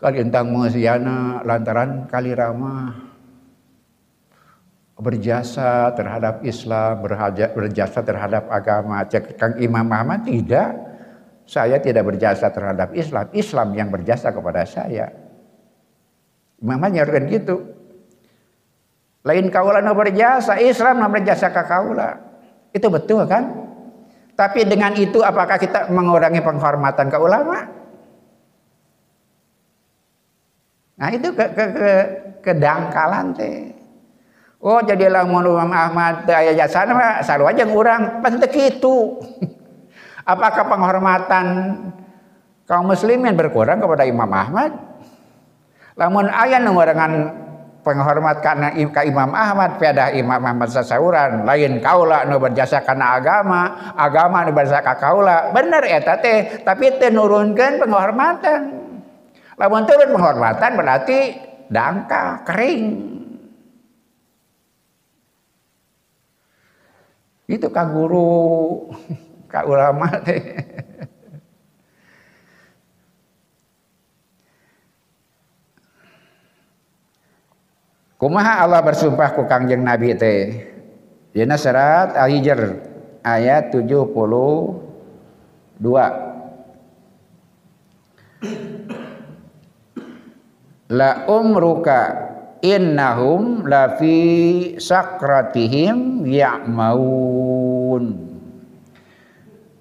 [0.00, 2.96] kalintang mesiana lantaran kalirama
[4.98, 7.06] berjasa terhadap Islam,
[7.54, 9.06] berjasa terhadap agama.
[9.06, 10.74] Cek Kang Imam Ahmad tidak.
[11.46, 13.30] Saya tidak berjasa terhadap Islam.
[13.30, 15.14] Islam yang berjasa kepada saya.
[16.58, 17.78] Imam Ahmad gitu.
[19.22, 22.18] Lain kaula no berjasa, Islam no berjasa ke kaula.
[22.74, 23.67] Itu betul kan?
[24.38, 27.58] Tapi dengan itu apakah kita mengurangi penghormatan ke ulama?
[30.94, 31.90] Nah itu ke, ke, ke
[32.46, 33.74] kedangkalan teh.
[34.62, 39.18] Oh jadilah Imam Ahmad ayah jasana mah saru aja ngurang pasti gitu.
[40.38, 41.46] Apakah penghormatan
[42.62, 44.70] kaum muslimin berkurang kepada Imam Ahmad?
[45.98, 47.12] Lamun ayah ngurangan
[47.88, 53.96] penghormat karena ka Imam Ahmad pada Imam Ahmad sasauran lain kaula nu berjasa karena agama
[53.96, 55.48] agama nu berjasa ka kaula.
[55.56, 57.08] Bener eta teh tapi teh
[57.80, 58.60] penghormatan.
[59.56, 61.18] Lamun turun penghormatan berarti
[61.72, 62.84] dangka kering.
[67.48, 68.92] Itu ka guru
[69.52, 70.40] ka ulama teh
[78.18, 80.66] Kumaha Allah bersumpah ku Kangjeng Nabi teh.
[81.30, 82.82] Dina serat Al-Hijr
[83.22, 84.82] ayat 72.
[90.90, 92.26] La umruka
[92.58, 94.18] innahum la fi
[94.82, 98.04] sakratihim ya'maun.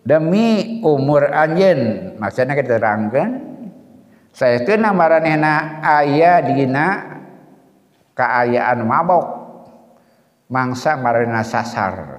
[0.05, 3.43] Demi umur anjen maksudnya kita terangkan
[4.29, 7.16] saya itu namaranena ayah dina
[8.17, 9.25] keayaan mabok.
[10.49, 12.17] Mangsa marina sasar.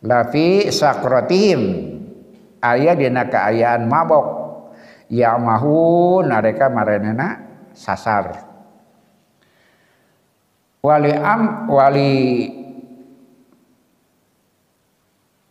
[0.00, 1.60] Lafi sakrotihim
[2.64, 4.26] ayah dina keayaan mabok.
[5.12, 7.44] Ya mahu nareka marina
[7.76, 8.48] sasar.
[10.80, 12.12] Wali am wali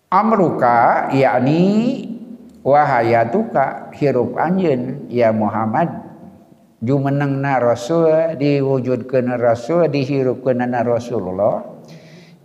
[0.09, 2.01] amruka yakni
[2.65, 6.08] wahayatuka hirup anjen ya Muhammad
[6.79, 11.79] jumenengna rasul diwujudkeun rasul dihirupkeun Rasulullah.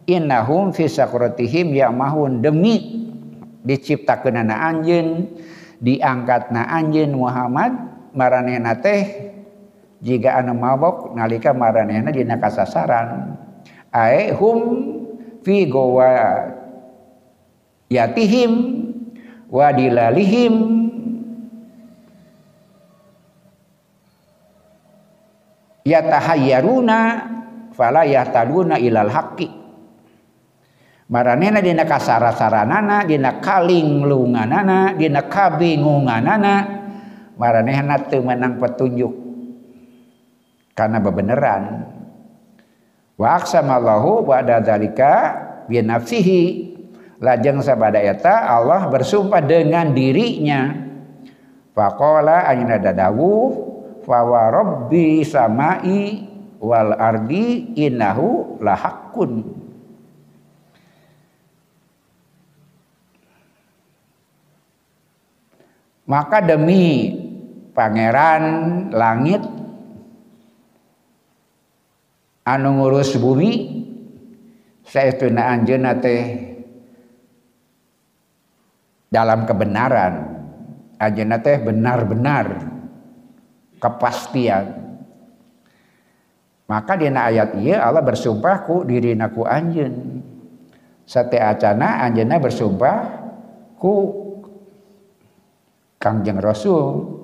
[0.04, 3.08] Innahum fi sakratihim mahun demi
[3.64, 5.32] diciptakeun anjeun
[5.80, 7.72] diangkatna anjeun Muhammad
[8.12, 9.32] maranehna teh
[10.04, 13.40] jika anu mabok nalika maranehna dina kasasaran.
[13.94, 14.60] Ae hum
[15.40, 16.44] fi gowa
[17.88, 18.52] yatihim
[19.48, 20.83] wa dilalihim
[25.84, 26.98] yatahayyaruna
[27.76, 29.48] fala yahtaduna ilal haqqi.
[31.04, 36.54] Maranena dina kasara-saranana dina kalinglunganana dina kabingunganana
[37.36, 39.12] maranehna teu menang petunjuk.
[40.74, 41.86] Karena bebeneran.
[43.14, 45.12] Wa aqsamallahu ba'da dzalika
[45.70, 46.72] bi nafsihi.
[47.22, 50.82] Lajeng sabada eta Allah bersumpah dengan dirinya.
[51.72, 53.73] Faqala ayna dadawu
[54.04, 56.28] fawa rabbi samai
[56.60, 59.44] wal ardi innahu lahakun
[66.04, 67.16] maka demi
[67.72, 68.44] pangeran
[68.92, 69.42] langit
[72.44, 73.84] anu ngurus bumi
[74.84, 76.22] saestuna anjeunna teh
[79.08, 80.34] dalam kebenaran.
[80.98, 82.73] Anjeunna teh benar-benar
[83.84, 84.64] kepastian.
[86.64, 90.24] Maka di ayat iya Allah bersumpah ku diri naku anjen
[91.04, 92.96] sate acana anjena bersumpah
[93.76, 93.94] ku
[96.00, 97.20] kangjeng Rasul.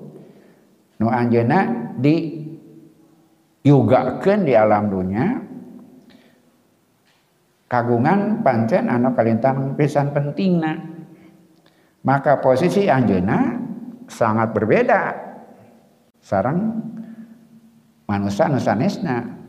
[1.01, 2.45] Nu anjena di
[3.65, 5.41] yugakeun di alam dunia
[7.65, 10.77] kagungan pancen anu kalintang pisan pentingna.
[12.05, 13.57] Maka posisi anjena
[14.05, 15.30] sangat berbeda
[16.21, 16.79] sarang
[18.05, 19.41] manusia nusanesna.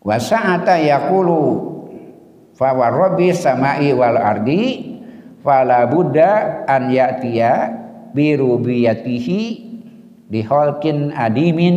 [0.00, 1.40] Wa sa'ata yaqulu
[2.56, 2.76] fa
[3.36, 4.96] samai wal ardi
[5.40, 7.52] fala buddha an ya'tiya
[8.12, 9.40] bi rubiyatihi
[11.12, 11.76] adimin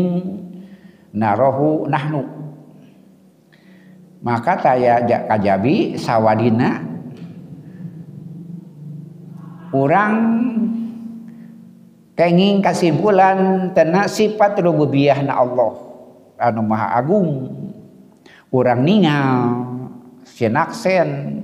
[1.15, 2.23] narohu nahnu.
[4.23, 6.79] Maka taya kajabi sawadina
[9.75, 10.15] orang
[12.13, 15.71] kenging kesimpulan tena sifat rububiyah na Allah.
[16.37, 17.49] Anu maha agung.
[18.53, 19.65] Orang ningal
[20.21, 21.41] sinaksen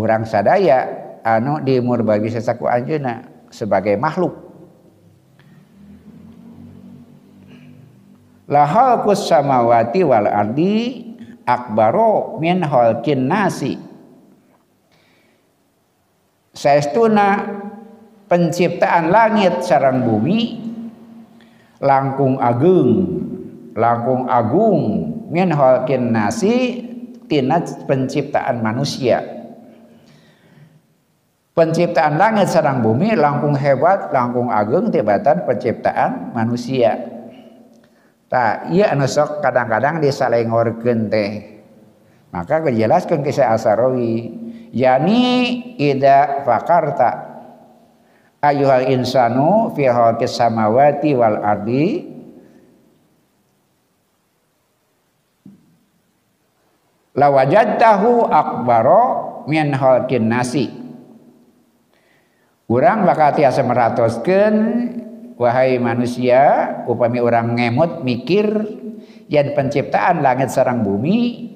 [0.00, 0.88] orang sadaya
[1.20, 4.32] anu dimur bagi sesaku anjuna sebagai makhluk.
[8.48, 11.08] Lahal kus samawati wal ardi
[11.44, 13.76] akbaro min halkin nasi.
[16.52, 17.48] Saestuna
[18.32, 20.56] penciptaan langit sarang bumi
[21.84, 23.20] langkung agung
[23.76, 24.80] langkung agung
[25.28, 26.80] min halkin nasi
[27.28, 29.20] tina penciptaan manusia.
[31.52, 36.96] Penciptaan langit sarang bumi langkung hebat langkung agung tibatan penciptaan manusia.
[38.32, 41.32] Tak iya anu sok kadang-kadang disalengorkeun teh.
[42.32, 44.32] Maka kejelaskan kisah Asarawi
[44.72, 45.20] yani
[45.76, 47.31] ida fakarta
[48.42, 52.10] ayuhal insanu fi khalqis samawati wal ardi.
[57.12, 59.04] Lawajadtahu akbaro
[59.46, 60.66] min khalqin nasi.
[62.72, 64.54] Urang bakal tiasa meratoskeun
[65.36, 68.48] wahai manusia upami orang ngemut mikir
[69.28, 71.51] yang penciptaan langit sarang bumi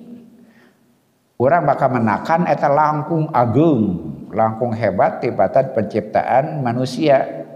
[1.36, 7.48] orang bakal menakan eta langkung agung langkung hebat tibatan penciptaan manusia.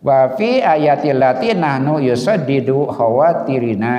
[0.00, 3.94] Wa fi ayatil lati nahnu yusaddidu khawatirina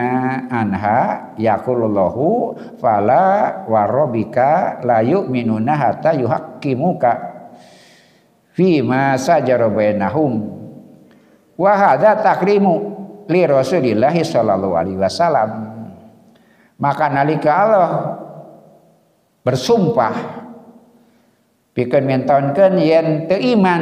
[0.49, 7.12] anha yaqulullahu fala wa rabbika la yu'minuna hatta yuhaqqimuka
[8.57, 10.41] fi ma sajara bainahum.
[11.53, 12.74] Wa hadza takrimu
[13.30, 15.49] li Rasulillah sallallahu alaihi wasallam.
[16.82, 17.89] Maka nalika Allah
[19.41, 20.39] bersumpah.
[21.71, 23.81] Pikeun mentonkeun yen teu iman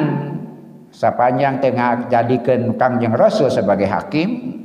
[0.93, 4.57] sapanjang tengah jadikan Kangjeng Rasul sebagai hakim.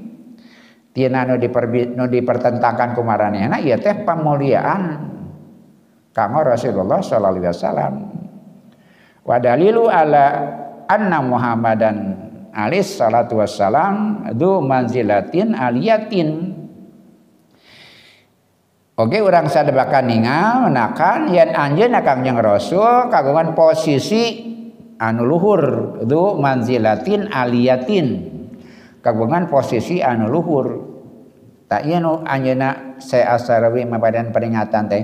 [0.95, 5.11] Tina nu diperbi, nu dipertentangkan kumaranehna ieu teh pamuliaan
[6.15, 7.95] kanggo Rasulullah sallallahu alaihi wasallam.
[9.27, 10.25] Wa dalilu ala
[10.87, 11.97] anna Muhammadan
[12.55, 16.29] alaihi salatu wassalam du manzilatin aliyatin
[18.95, 24.55] Oke orang sadebakan ningal menakan yen anjeun Kangjeng Rasul kagungan posisi
[25.03, 25.63] anu luhur
[25.99, 28.07] itu manzilatin aliyatin.
[29.03, 30.67] Kagungan posisi anu luhur.
[31.67, 35.03] Tak iya nu anjeuna saya asarawi mabadan peringatan teh.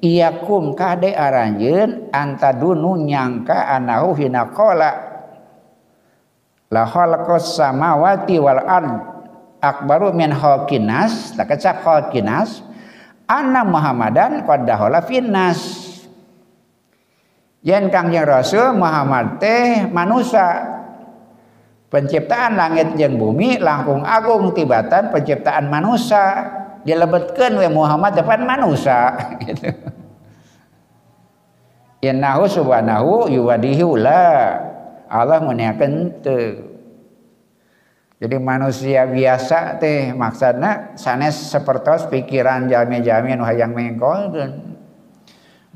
[0.00, 4.90] Iyakum kade aranjeun antadunu nyangka anahu hina qala
[6.72, 8.92] la khalaqas samawati wal ard.
[9.60, 12.64] Akbaru min khalqinas tak kecak khalqinas
[13.26, 14.66] anna Muhammadan qad
[15.06, 15.60] finnas
[17.66, 20.78] yen Kangjeng Rasul Muhammad teh manusia
[21.90, 26.46] penciptaan langit jeung bumi langkung agung tibatan penciptaan manusia
[26.86, 29.74] dilebetkeun we Muhammad depan manusia gitu.
[32.06, 34.62] Innahu subhanahu yuwadihu la.
[35.06, 36.65] Allah meuniakeun teu
[38.16, 44.72] jadi manusia biasa teh maksudnya sanes sepertos pikiran jami-jami anu hayang mengkolkeun.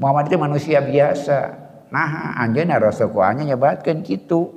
[0.01, 1.38] Muhammad itu manusia biasa.
[1.93, 4.57] Nah, anjeunna rasul ku nyebatkeun kitu.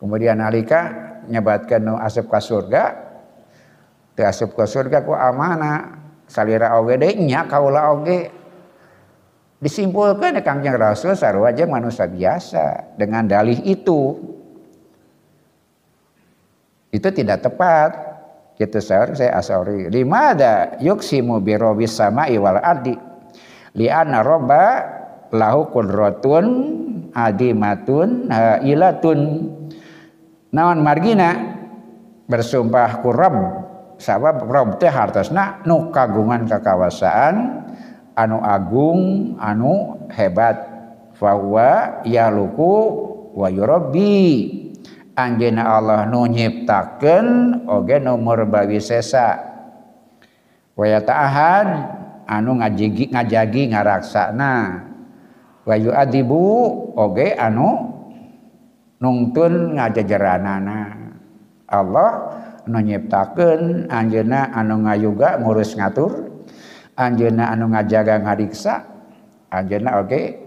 [0.00, 0.88] Kemudian alika
[1.28, 2.96] nyebatkeun nu asup ka surga.
[4.16, 6.00] Teu asup ka surga ku amana.
[6.24, 8.32] Salira oge deui nya kaula oge.
[9.60, 14.16] Disimpulkeun Kangjeng Rasul sarua jeung manusia biasa dengan dalih itu
[16.92, 17.90] itu tidak tepat.
[18.58, 19.86] Gitu saya asori.
[19.86, 22.90] Lima ada yuksimu birobis sama iwal ardi?
[23.78, 24.82] Liana roba
[25.30, 26.46] lahu kudrotun
[27.14, 28.26] adimatun
[28.66, 29.18] ilatun
[30.50, 31.54] naon margina?
[32.26, 33.38] Bersumpah ku Rabb.
[34.02, 37.62] Sabab Rabb teh hartosna nu kagungan kekawasaan
[38.18, 40.66] anu agung anu hebat.
[41.14, 42.74] Fahuwa yaluku
[43.38, 44.66] wa yurabbi
[45.18, 47.26] Anjna Allah nu nyiptakeun
[47.66, 49.34] oge nomor bawi sesa.
[50.78, 51.66] Waya taahad
[52.30, 54.78] anu ngajigi ngajagi ngaraksana.
[55.66, 56.38] Wayu adibu
[56.94, 57.98] oge anu
[59.02, 60.78] nungtun ngajajaranana.
[61.66, 62.10] Allah
[62.70, 66.30] nu nyiptakeun anjeuna anu ngayuga ngurus ngatur
[66.94, 68.86] anjeuna anu ngajaga ngariksa
[69.50, 70.38] anjeuna oge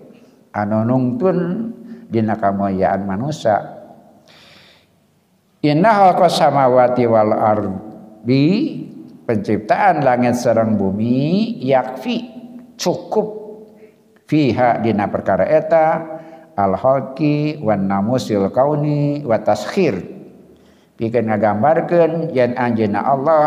[0.55, 1.38] anu nungtun
[2.07, 3.81] dina kamulyaan manusia
[5.62, 8.82] Inna khalqas samawati wal ardi
[9.30, 12.18] penciptaan langit sareng bumi yakfi
[12.82, 13.38] cukup.
[14.26, 16.01] Fiha dina perkara eta
[16.57, 20.01] al halqi wan namusil kauni wa taskhir.
[20.97, 23.45] Pikeun ngagambarkeun yen anjeunna Allah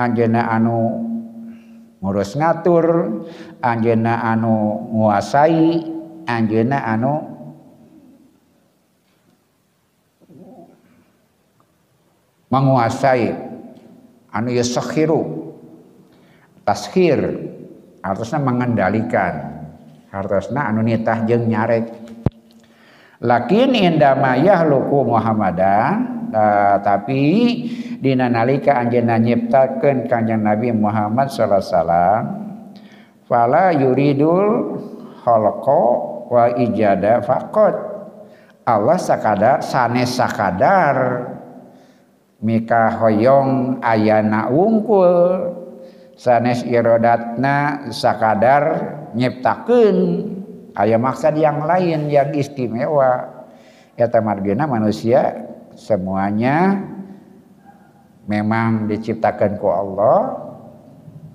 [0.00, 1.04] anjeunna anu
[2.00, 2.84] ngurus ngatur
[3.60, 5.84] anjeunna anu nguasai
[6.24, 7.33] anjeunna anu
[12.54, 13.34] menguasai.
[14.30, 15.50] Anu yasakhiru
[16.62, 17.18] taskhir
[18.06, 19.34] harusnya mengendalikan.
[20.14, 21.90] Harusnya anu nitah jeung nyarek
[23.24, 27.22] lakin indama yahluku muhammadan uh, tapi
[28.04, 32.22] dina nalika anjeunna nyiptakeun kanjeng Nabi Muhammad sallallahu alaihi wasallam
[33.24, 34.50] fala yuridul
[35.24, 35.84] khalqa
[36.28, 37.74] wa ijada faqat.
[38.64, 40.96] Allah sakadar sanes sakadar
[42.44, 45.48] mika hoyong ayana wungkul
[46.14, 48.62] sanes irodatna sakadar
[49.16, 49.98] nyiptakeun.
[50.74, 53.46] Aya maksud yang lain yang istimewa.
[53.94, 55.46] Ya tamargina manusia
[55.78, 56.82] semuanya
[58.26, 60.44] memang diciptakan ku Allah.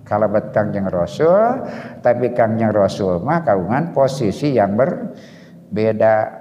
[0.03, 1.70] Kalau Kangjeng Rasul
[2.03, 6.38] tapi Kangjeng Rasul mah kagungan posisi yang berbeda.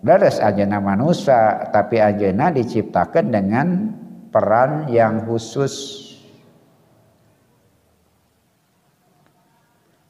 [0.00, 3.99] Dadas ajena manusia tapi ajena diciptakan dengan
[4.30, 6.06] peran yang khusus.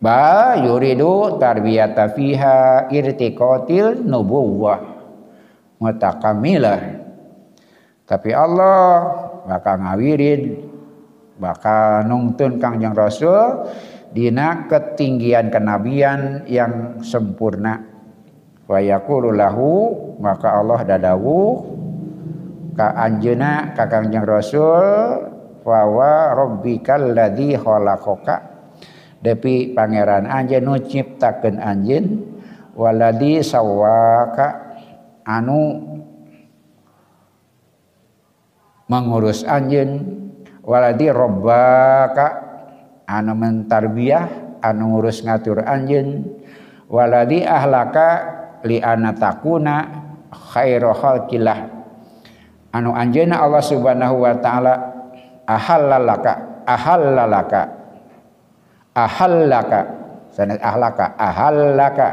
[0.01, 4.81] Ba yuridu tarbiyata fiha irtiqatil nubuwah
[5.77, 7.05] mutakamilah.
[8.09, 8.81] Tapi Allah
[9.45, 10.43] bakal ngawirin
[11.37, 13.69] bakal nungtun Kangjeng Rasul
[14.13, 17.85] dina ketinggian kenabian yang sempurna.
[18.65, 19.73] Wa yaqulu lahu
[20.17, 21.41] maka Allah dadawu
[22.81, 25.21] ka anjeuna ka Kangjeng Rasul
[25.61, 28.37] wa wa rabbikal ladzi khalaqaka.
[29.21, 32.25] Depi pangeran anjeun nu ciptakeun anjeun
[32.73, 34.81] waladi sawaka
[35.29, 35.77] anu
[38.89, 40.01] mengurus anjen
[40.65, 42.27] waladi robbaka
[43.05, 46.41] anu mentarbiyah anu ngurus ngatur anjen
[46.89, 48.09] waladi ahlaka
[48.65, 50.01] li anatakuna
[50.33, 51.80] khairu khalqillah
[52.71, 54.75] anu anjeuna Allah Subhanahu wa taala
[55.47, 57.81] ahallalaka ahallalaka
[58.95, 59.81] ahallaka.
[60.31, 62.09] Sanes ahlaka ahallaka.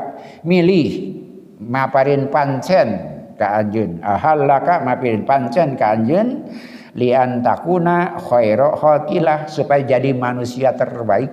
[0.46, 1.18] Milih
[1.62, 2.90] maparin pancen
[3.38, 4.02] ka anjeun.
[4.02, 6.50] Ahallaka mapirin pancen ka anjeun.
[6.98, 11.30] Lian takuna khairu khalqillah supaya jadi manusia terbaik.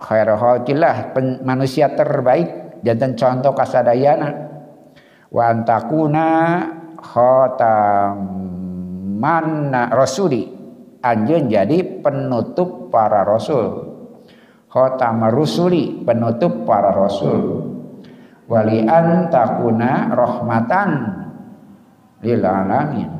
[0.00, 1.12] Khairu khalqillah
[1.44, 2.80] manusia terbaik.
[2.80, 4.47] Jantan contoh kasadayana
[5.32, 6.26] wa antakuna
[6.98, 8.20] khatamanna
[9.92, 10.56] rasuli.
[10.98, 13.86] Anjeun jadi penutup para rasul.
[14.68, 17.70] Khatam rusuli penutup para rasul.
[18.50, 20.90] Walian takuna rahmatan
[22.18, 23.14] lil alamin.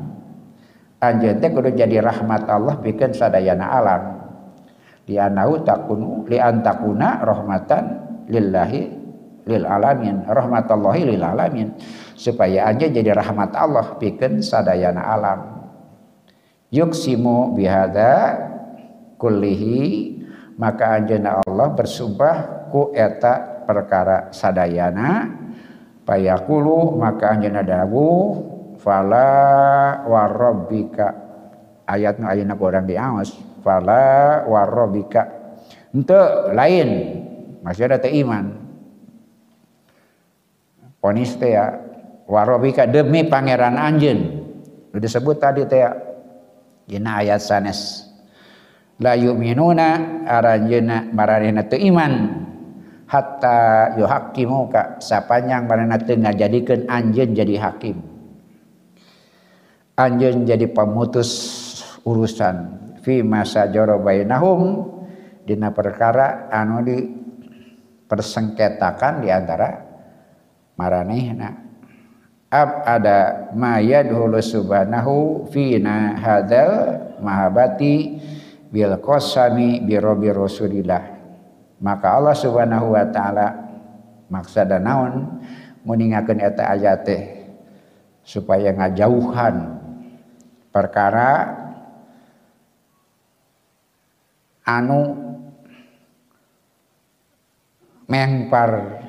[0.99, 4.19] Anjeun teh kudu jadi rahmat Allah pikeun sadayana alam.
[5.07, 7.83] Li anau takunu li antakuna rahmatan
[8.27, 8.98] lillahi
[9.47, 11.75] lil alamin rahmatallahi lil alamin
[12.17, 15.39] supaya aja jadi rahmat Allah pikeun sadayana alam.
[16.69, 18.37] Yuksimu bihada
[19.17, 20.19] kullihi
[20.59, 25.33] maka anjeunna Allah bersumpah ku eta perkara sadayana
[26.05, 28.11] payakulu maka anjeunna dawu
[28.79, 29.27] fala
[30.07, 31.07] warabbika
[31.89, 33.35] ayat nu ayeuna kurang diaos
[33.65, 35.25] fala warabbika
[35.91, 36.89] henteu lain
[37.65, 38.68] masih ada teh iman
[40.99, 41.75] ponis teh ya
[42.29, 44.19] warabbika demi pangeran anjeun.
[44.93, 45.91] Disebut tadi teh ya.
[46.85, 48.05] Dina ayat sanes.
[48.99, 52.13] La yu'minuna aranjeuna maranehna teu iman.
[53.09, 57.97] Hatta yuhaqqimuka sapanjang manehna teu ngajadikeun anjeun jadi hakim.
[59.97, 61.29] Anjeun jadi pemutus
[62.05, 62.55] urusan
[63.01, 64.85] fi masa jaro bainahum
[65.43, 66.97] dina perkara anu di
[68.05, 69.88] persengketakan di antara
[70.79, 71.67] maranehna.
[72.49, 76.71] Ab ada ma yadhulu subhanahu fina hadzal
[77.19, 78.17] mahabati
[78.71, 81.19] bil qasami bi rabbi rasulillah.
[81.83, 83.47] Maka Allah subhanahu wa ta'ala
[84.31, 85.43] maksada naon
[85.83, 87.07] meningakan eta ayat
[88.25, 89.79] supaya ngajauhan
[90.69, 91.59] perkara
[94.65, 95.01] anu
[98.05, 99.01] mengpar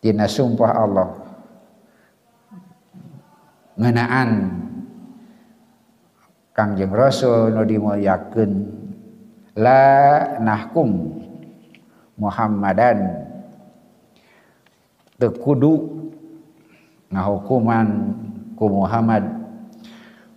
[0.00, 1.08] dina sumpah Allah.
[3.80, 4.30] Ngenaan.
[6.50, 8.50] Kangjeng Rasul nu dimulyakeun
[9.56, 9.84] la
[10.42, 11.16] nahkum
[12.20, 13.28] Muhammadan.
[15.16, 15.72] Tekudu
[17.08, 17.88] ngahukuman
[18.56, 19.24] ku Muhammad.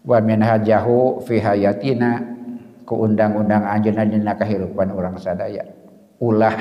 [0.03, 2.23] Wa minhajahu fi hayatina
[2.87, 5.67] ku undang-undang anjeunna dina kahirupan urang sadaya.
[6.23, 6.55] Ulah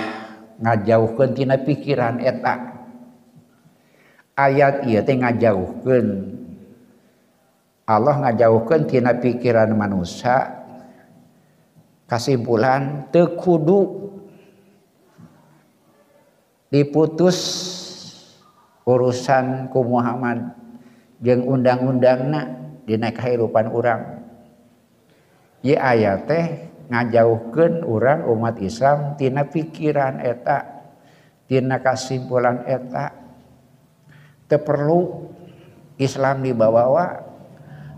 [0.59, 2.72] ngajauhkeun tina pikiran eta
[4.37, 6.09] ayat ia teh ngajauhkeun.
[7.83, 10.65] Allah ngajauhkeun tina pikiran manusia
[12.07, 14.13] kesimpulan teu kudu
[16.73, 17.39] diputus
[18.89, 20.57] urusan ku Muhammad
[21.21, 24.25] jeung undang-undangna dina kehidupan urang.
[25.63, 26.45] Ye ayat teh
[26.89, 30.65] ngajauhkeun urang umat Islam tina pikiran eta
[31.47, 33.22] tina kasimpulan eta.
[34.53, 35.33] Teu perlu
[35.97, 37.25] Islam dibawa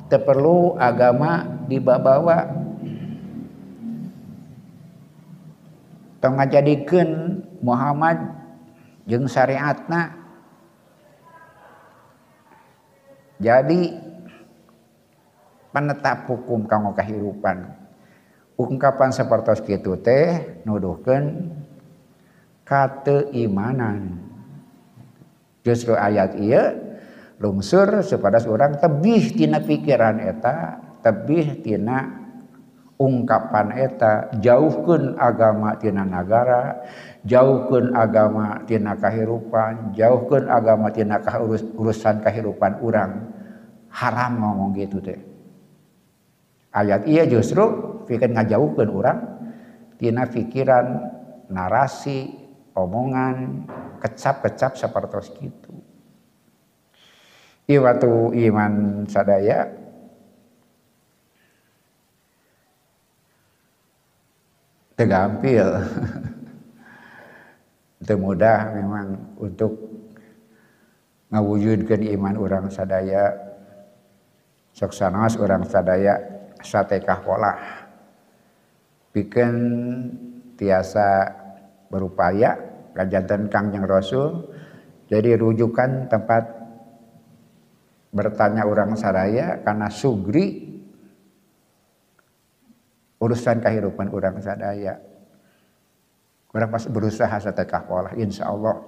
[0.07, 2.47] teu perlu agama dibawa
[6.23, 8.23] tong ngajadikeun Muhammad
[9.05, 10.23] jeung syariatna.
[13.43, 13.93] Jadi
[15.75, 17.67] penetap hukum kanggo kahirupan
[18.57, 21.51] ungkapan seperti kitu teh nuduhkeun
[22.63, 24.24] kateimanan
[25.65, 26.77] justru ayat iya
[27.41, 32.25] lungsur supados orang tebih tina pikiran eta tebih tina
[33.01, 36.85] ungkapan eta jauhkeun agama tina negara
[37.27, 43.11] jauhkeun agama tina kahirupan jauhkeun agama tina urus, urusan kahirupan orang
[43.91, 45.19] haram ngomong gitu teh.
[46.75, 47.63] Ayat iya justru
[48.05, 49.19] pikir ngajauhkeun orang
[49.99, 51.09] tina pikiran
[51.49, 52.44] narasi
[52.75, 53.67] omongan
[54.03, 55.73] kecap-kecap seperti itu.
[57.65, 59.65] Iwatu iman sadaya.
[64.95, 65.67] Tegampil.
[68.05, 69.73] Itu mudah memang untuk
[71.33, 73.33] ngawujudkan iman orang sadaya.
[74.75, 76.21] Soksanos orang sadaya
[76.61, 77.55] satekah pola.
[79.15, 79.55] Bikin
[80.59, 81.44] tiasa
[81.95, 82.59] berupaya
[82.99, 84.51] kajantan kangjeng rasul
[85.07, 86.43] jadi rujukan tempat
[88.11, 90.75] bertanya orang sadaya karena sugri
[93.23, 94.99] urusan kehidupan orang sadaya
[96.55, 98.79] Orang pas berusaha setekah pola, insya Allah.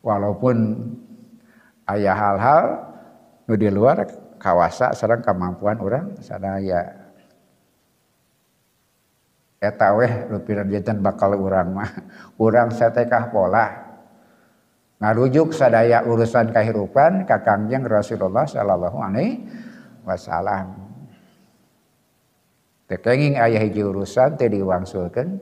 [0.00, 0.56] Walaupun
[1.92, 2.66] ayah hal-hal
[3.44, 4.08] di luar
[4.40, 7.01] kawasa serang kemampuan orang sadaya.
[9.62, 10.66] Eta weh lupiran
[10.98, 11.90] bakal orang mah.
[12.42, 13.94] Orang setekah pola.
[14.98, 19.46] Ngarujuk sadaya urusan kehidupan kakangjeng Rasulullah sallallahu alaihi
[20.02, 20.82] wasallam.
[22.90, 25.38] Tekenging ayah hiji urusan teh diwangsulkeun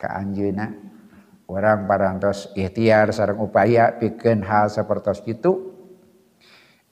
[0.00, 0.72] ka anjeuna
[1.44, 5.76] orang parantos ikhtiar sareng upaya pikeun hal seperti itu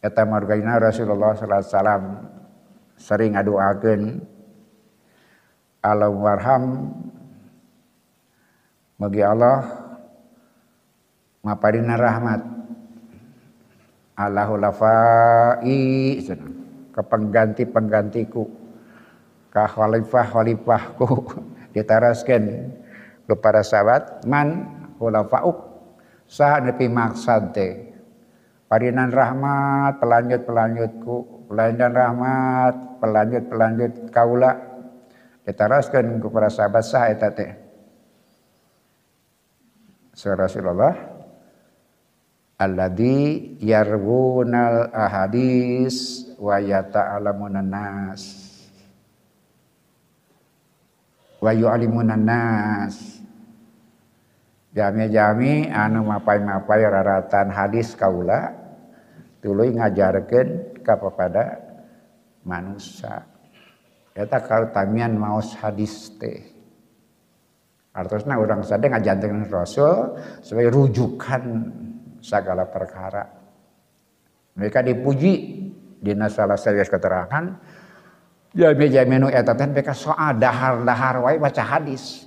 [0.04, 2.04] eta margana Rasulullah sallallahu alaihi wasallam
[3.00, 4.02] sering ngaduakeun
[5.82, 6.64] alam warham.
[8.98, 9.62] Bagi Allah
[11.46, 12.42] maparina rahmat.
[14.18, 16.18] Allahu lafai
[16.90, 18.42] kepengganti-penggantiku
[19.54, 21.06] ka khalifah khalifahku
[21.78, 22.74] ditaraskeun
[23.38, 24.66] para sahabat man
[24.98, 25.70] khulafauk.
[26.28, 27.88] Sah nepi maksad teh
[28.68, 34.67] parinan rahmat pelanjut pelanjutku pelanjut rahmat pelanjut pelanjut kaula
[35.48, 37.56] ditaraskeun ku para sahabat sah eta teh.
[40.12, 40.92] Rasulullah
[42.60, 48.22] alladzi yarwunal ahadis wa yata'alamunan nas.
[51.40, 53.24] Wa yu'alimunan nas.
[54.76, 58.52] Jami-jami anu mapai-mapai raratan hadis kaula
[59.40, 61.56] tuluy ngajarkeun kepada
[62.44, 63.37] manusia
[64.18, 66.42] eta kalau tamian maos hadis teh.
[67.94, 71.42] Artosna orang sadeng ngajantengkeun rasul sebagai rujukan
[72.18, 73.30] segala perkara.
[74.58, 75.34] Mereka dipuji
[76.02, 77.58] dina salah serius keterangan
[78.54, 82.26] ya jaminu eta teh mereka soal dahar-dahar wae baca hadis.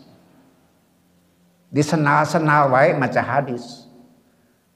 [1.72, 3.88] Disenal-senal wae maca hadis.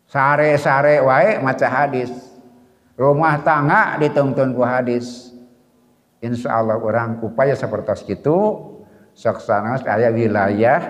[0.08, 2.12] Sare-sare wae maca hadis.
[2.96, 5.35] Rumah tangga dituntun ku hadis
[6.26, 8.38] insya Allah orang upaya seperti itu
[9.14, 10.82] soksana saya wilayah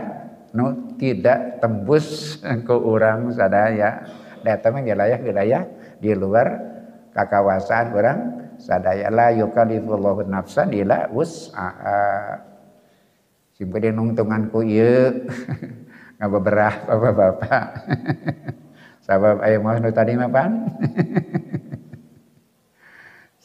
[0.56, 4.08] nu tidak tembus ke orang sadaya
[4.40, 5.62] datang wilayah-wilayah
[6.00, 6.48] di luar
[7.12, 8.20] kekawasan orang
[8.56, 12.40] sadaya la yukallifullahu nafsan illa wus'aha.
[13.56, 15.28] Simpen nungtungan ku ieu
[16.20, 17.66] ngabeberah bapak-bapak
[19.04, 20.52] sabab aya nu tadi mah pan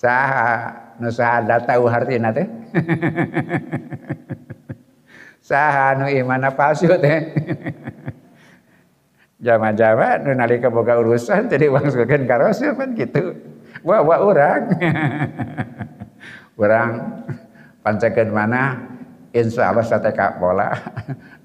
[0.00, 0.72] saha.
[0.96, 2.48] Nu saha tahu hartina teh.
[5.40, 7.18] Saha nu imana palsu teh?
[9.44, 13.34] Jama-jama nu nalika boga urusan jadi wangskeun ka Rasul kan gitu.
[13.80, 14.68] Wah wah urang.
[16.60, 17.24] Urang
[17.80, 18.76] pancekeun mana?
[19.32, 20.76] Insya Allah sateka bola.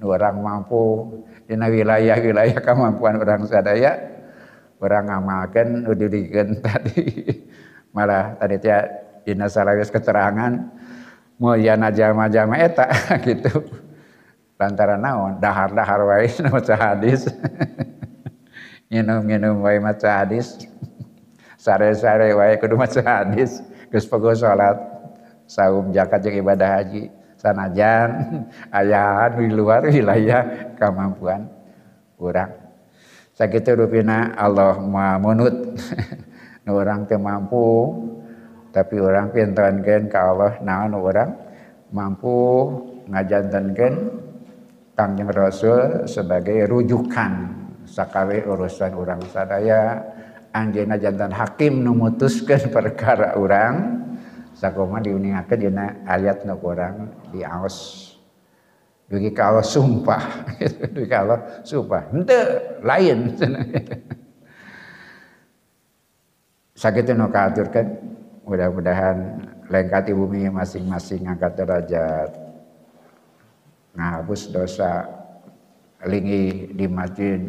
[0.04, 1.08] Orang mampu.
[1.48, 3.96] Di wilayah-wilayah kemampuan orang sadaya
[4.82, 7.06] orang ngamalkan udirikan tadi
[7.96, 8.84] malah tadi dia
[9.24, 10.52] dina salawis keterangan
[11.40, 12.92] mulyana jama-jama eta
[13.26, 13.64] gitu.
[14.60, 17.28] Lantaran naon dahar-dahar wae maca hadis.
[18.92, 20.60] Minum-minum wae maca hadis.
[21.56, 23.64] Sare-sare wae kudu maca hadis.
[23.88, 24.76] Geus pogo salat
[25.46, 28.10] saum zakat jeung ibadah haji sanajan
[28.74, 31.46] ayahan di luar wilayah kemampuan
[32.18, 32.50] orang
[33.38, 34.82] sakitu rupina Allah
[35.22, 35.78] menut
[36.70, 37.94] orang teu mampu
[38.74, 41.32] tapi orang pintankeun ka Allah naon orang
[41.94, 42.36] mampu
[43.08, 44.26] ngajantankeun
[44.96, 47.32] Kangjeng Rasul sebagai rujukan
[47.84, 50.00] sakawe urusan orang sadaya.
[50.56, 54.08] Anjeunna jantan hakim memutuskan perkara orang
[54.56, 58.08] sakoma diuningakeun dina ayat nu kurang diaos.
[59.12, 60.24] Dugi ka Allah sumpah
[60.96, 62.08] dugi ka Allah sumpah.
[62.16, 62.44] Henteu
[62.88, 63.36] lain
[66.76, 67.88] sakitu nu kaaturkeun
[68.46, 72.30] mudah-mudahan lengkati bumi masing-masing angkat derajat.
[73.96, 75.08] Ngahapus dosa
[76.04, 77.40] lingi di masjid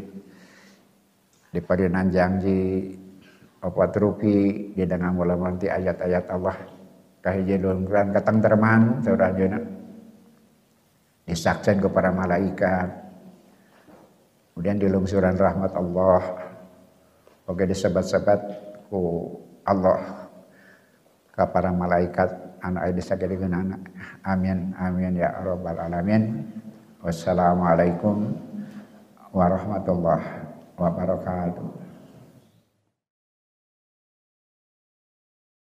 [1.51, 2.95] di padinan janji
[3.61, 6.57] opat ruki di dengan mula ayat-ayat Allah.
[7.21, 9.35] Kahiji lumran katang terman saudara
[11.27, 12.87] disaksen kepada malaikat.
[14.55, 16.23] Kemudian di lungsuran rahmat Allah.
[17.51, 19.33] Oke disebat-sebat ku
[19.67, 20.31] Allah
[21.35, 22.31] ke para malaikat
[22.65, 23.81] anak ayat disagadikan anak
[24.25, 26.43] amin amin ya rabbal alamin.
[27.05, 28.35] Wassalamualaikum
[29.31, 30.27] warahmatullahi
[30.75, 31.86] wabarakatuh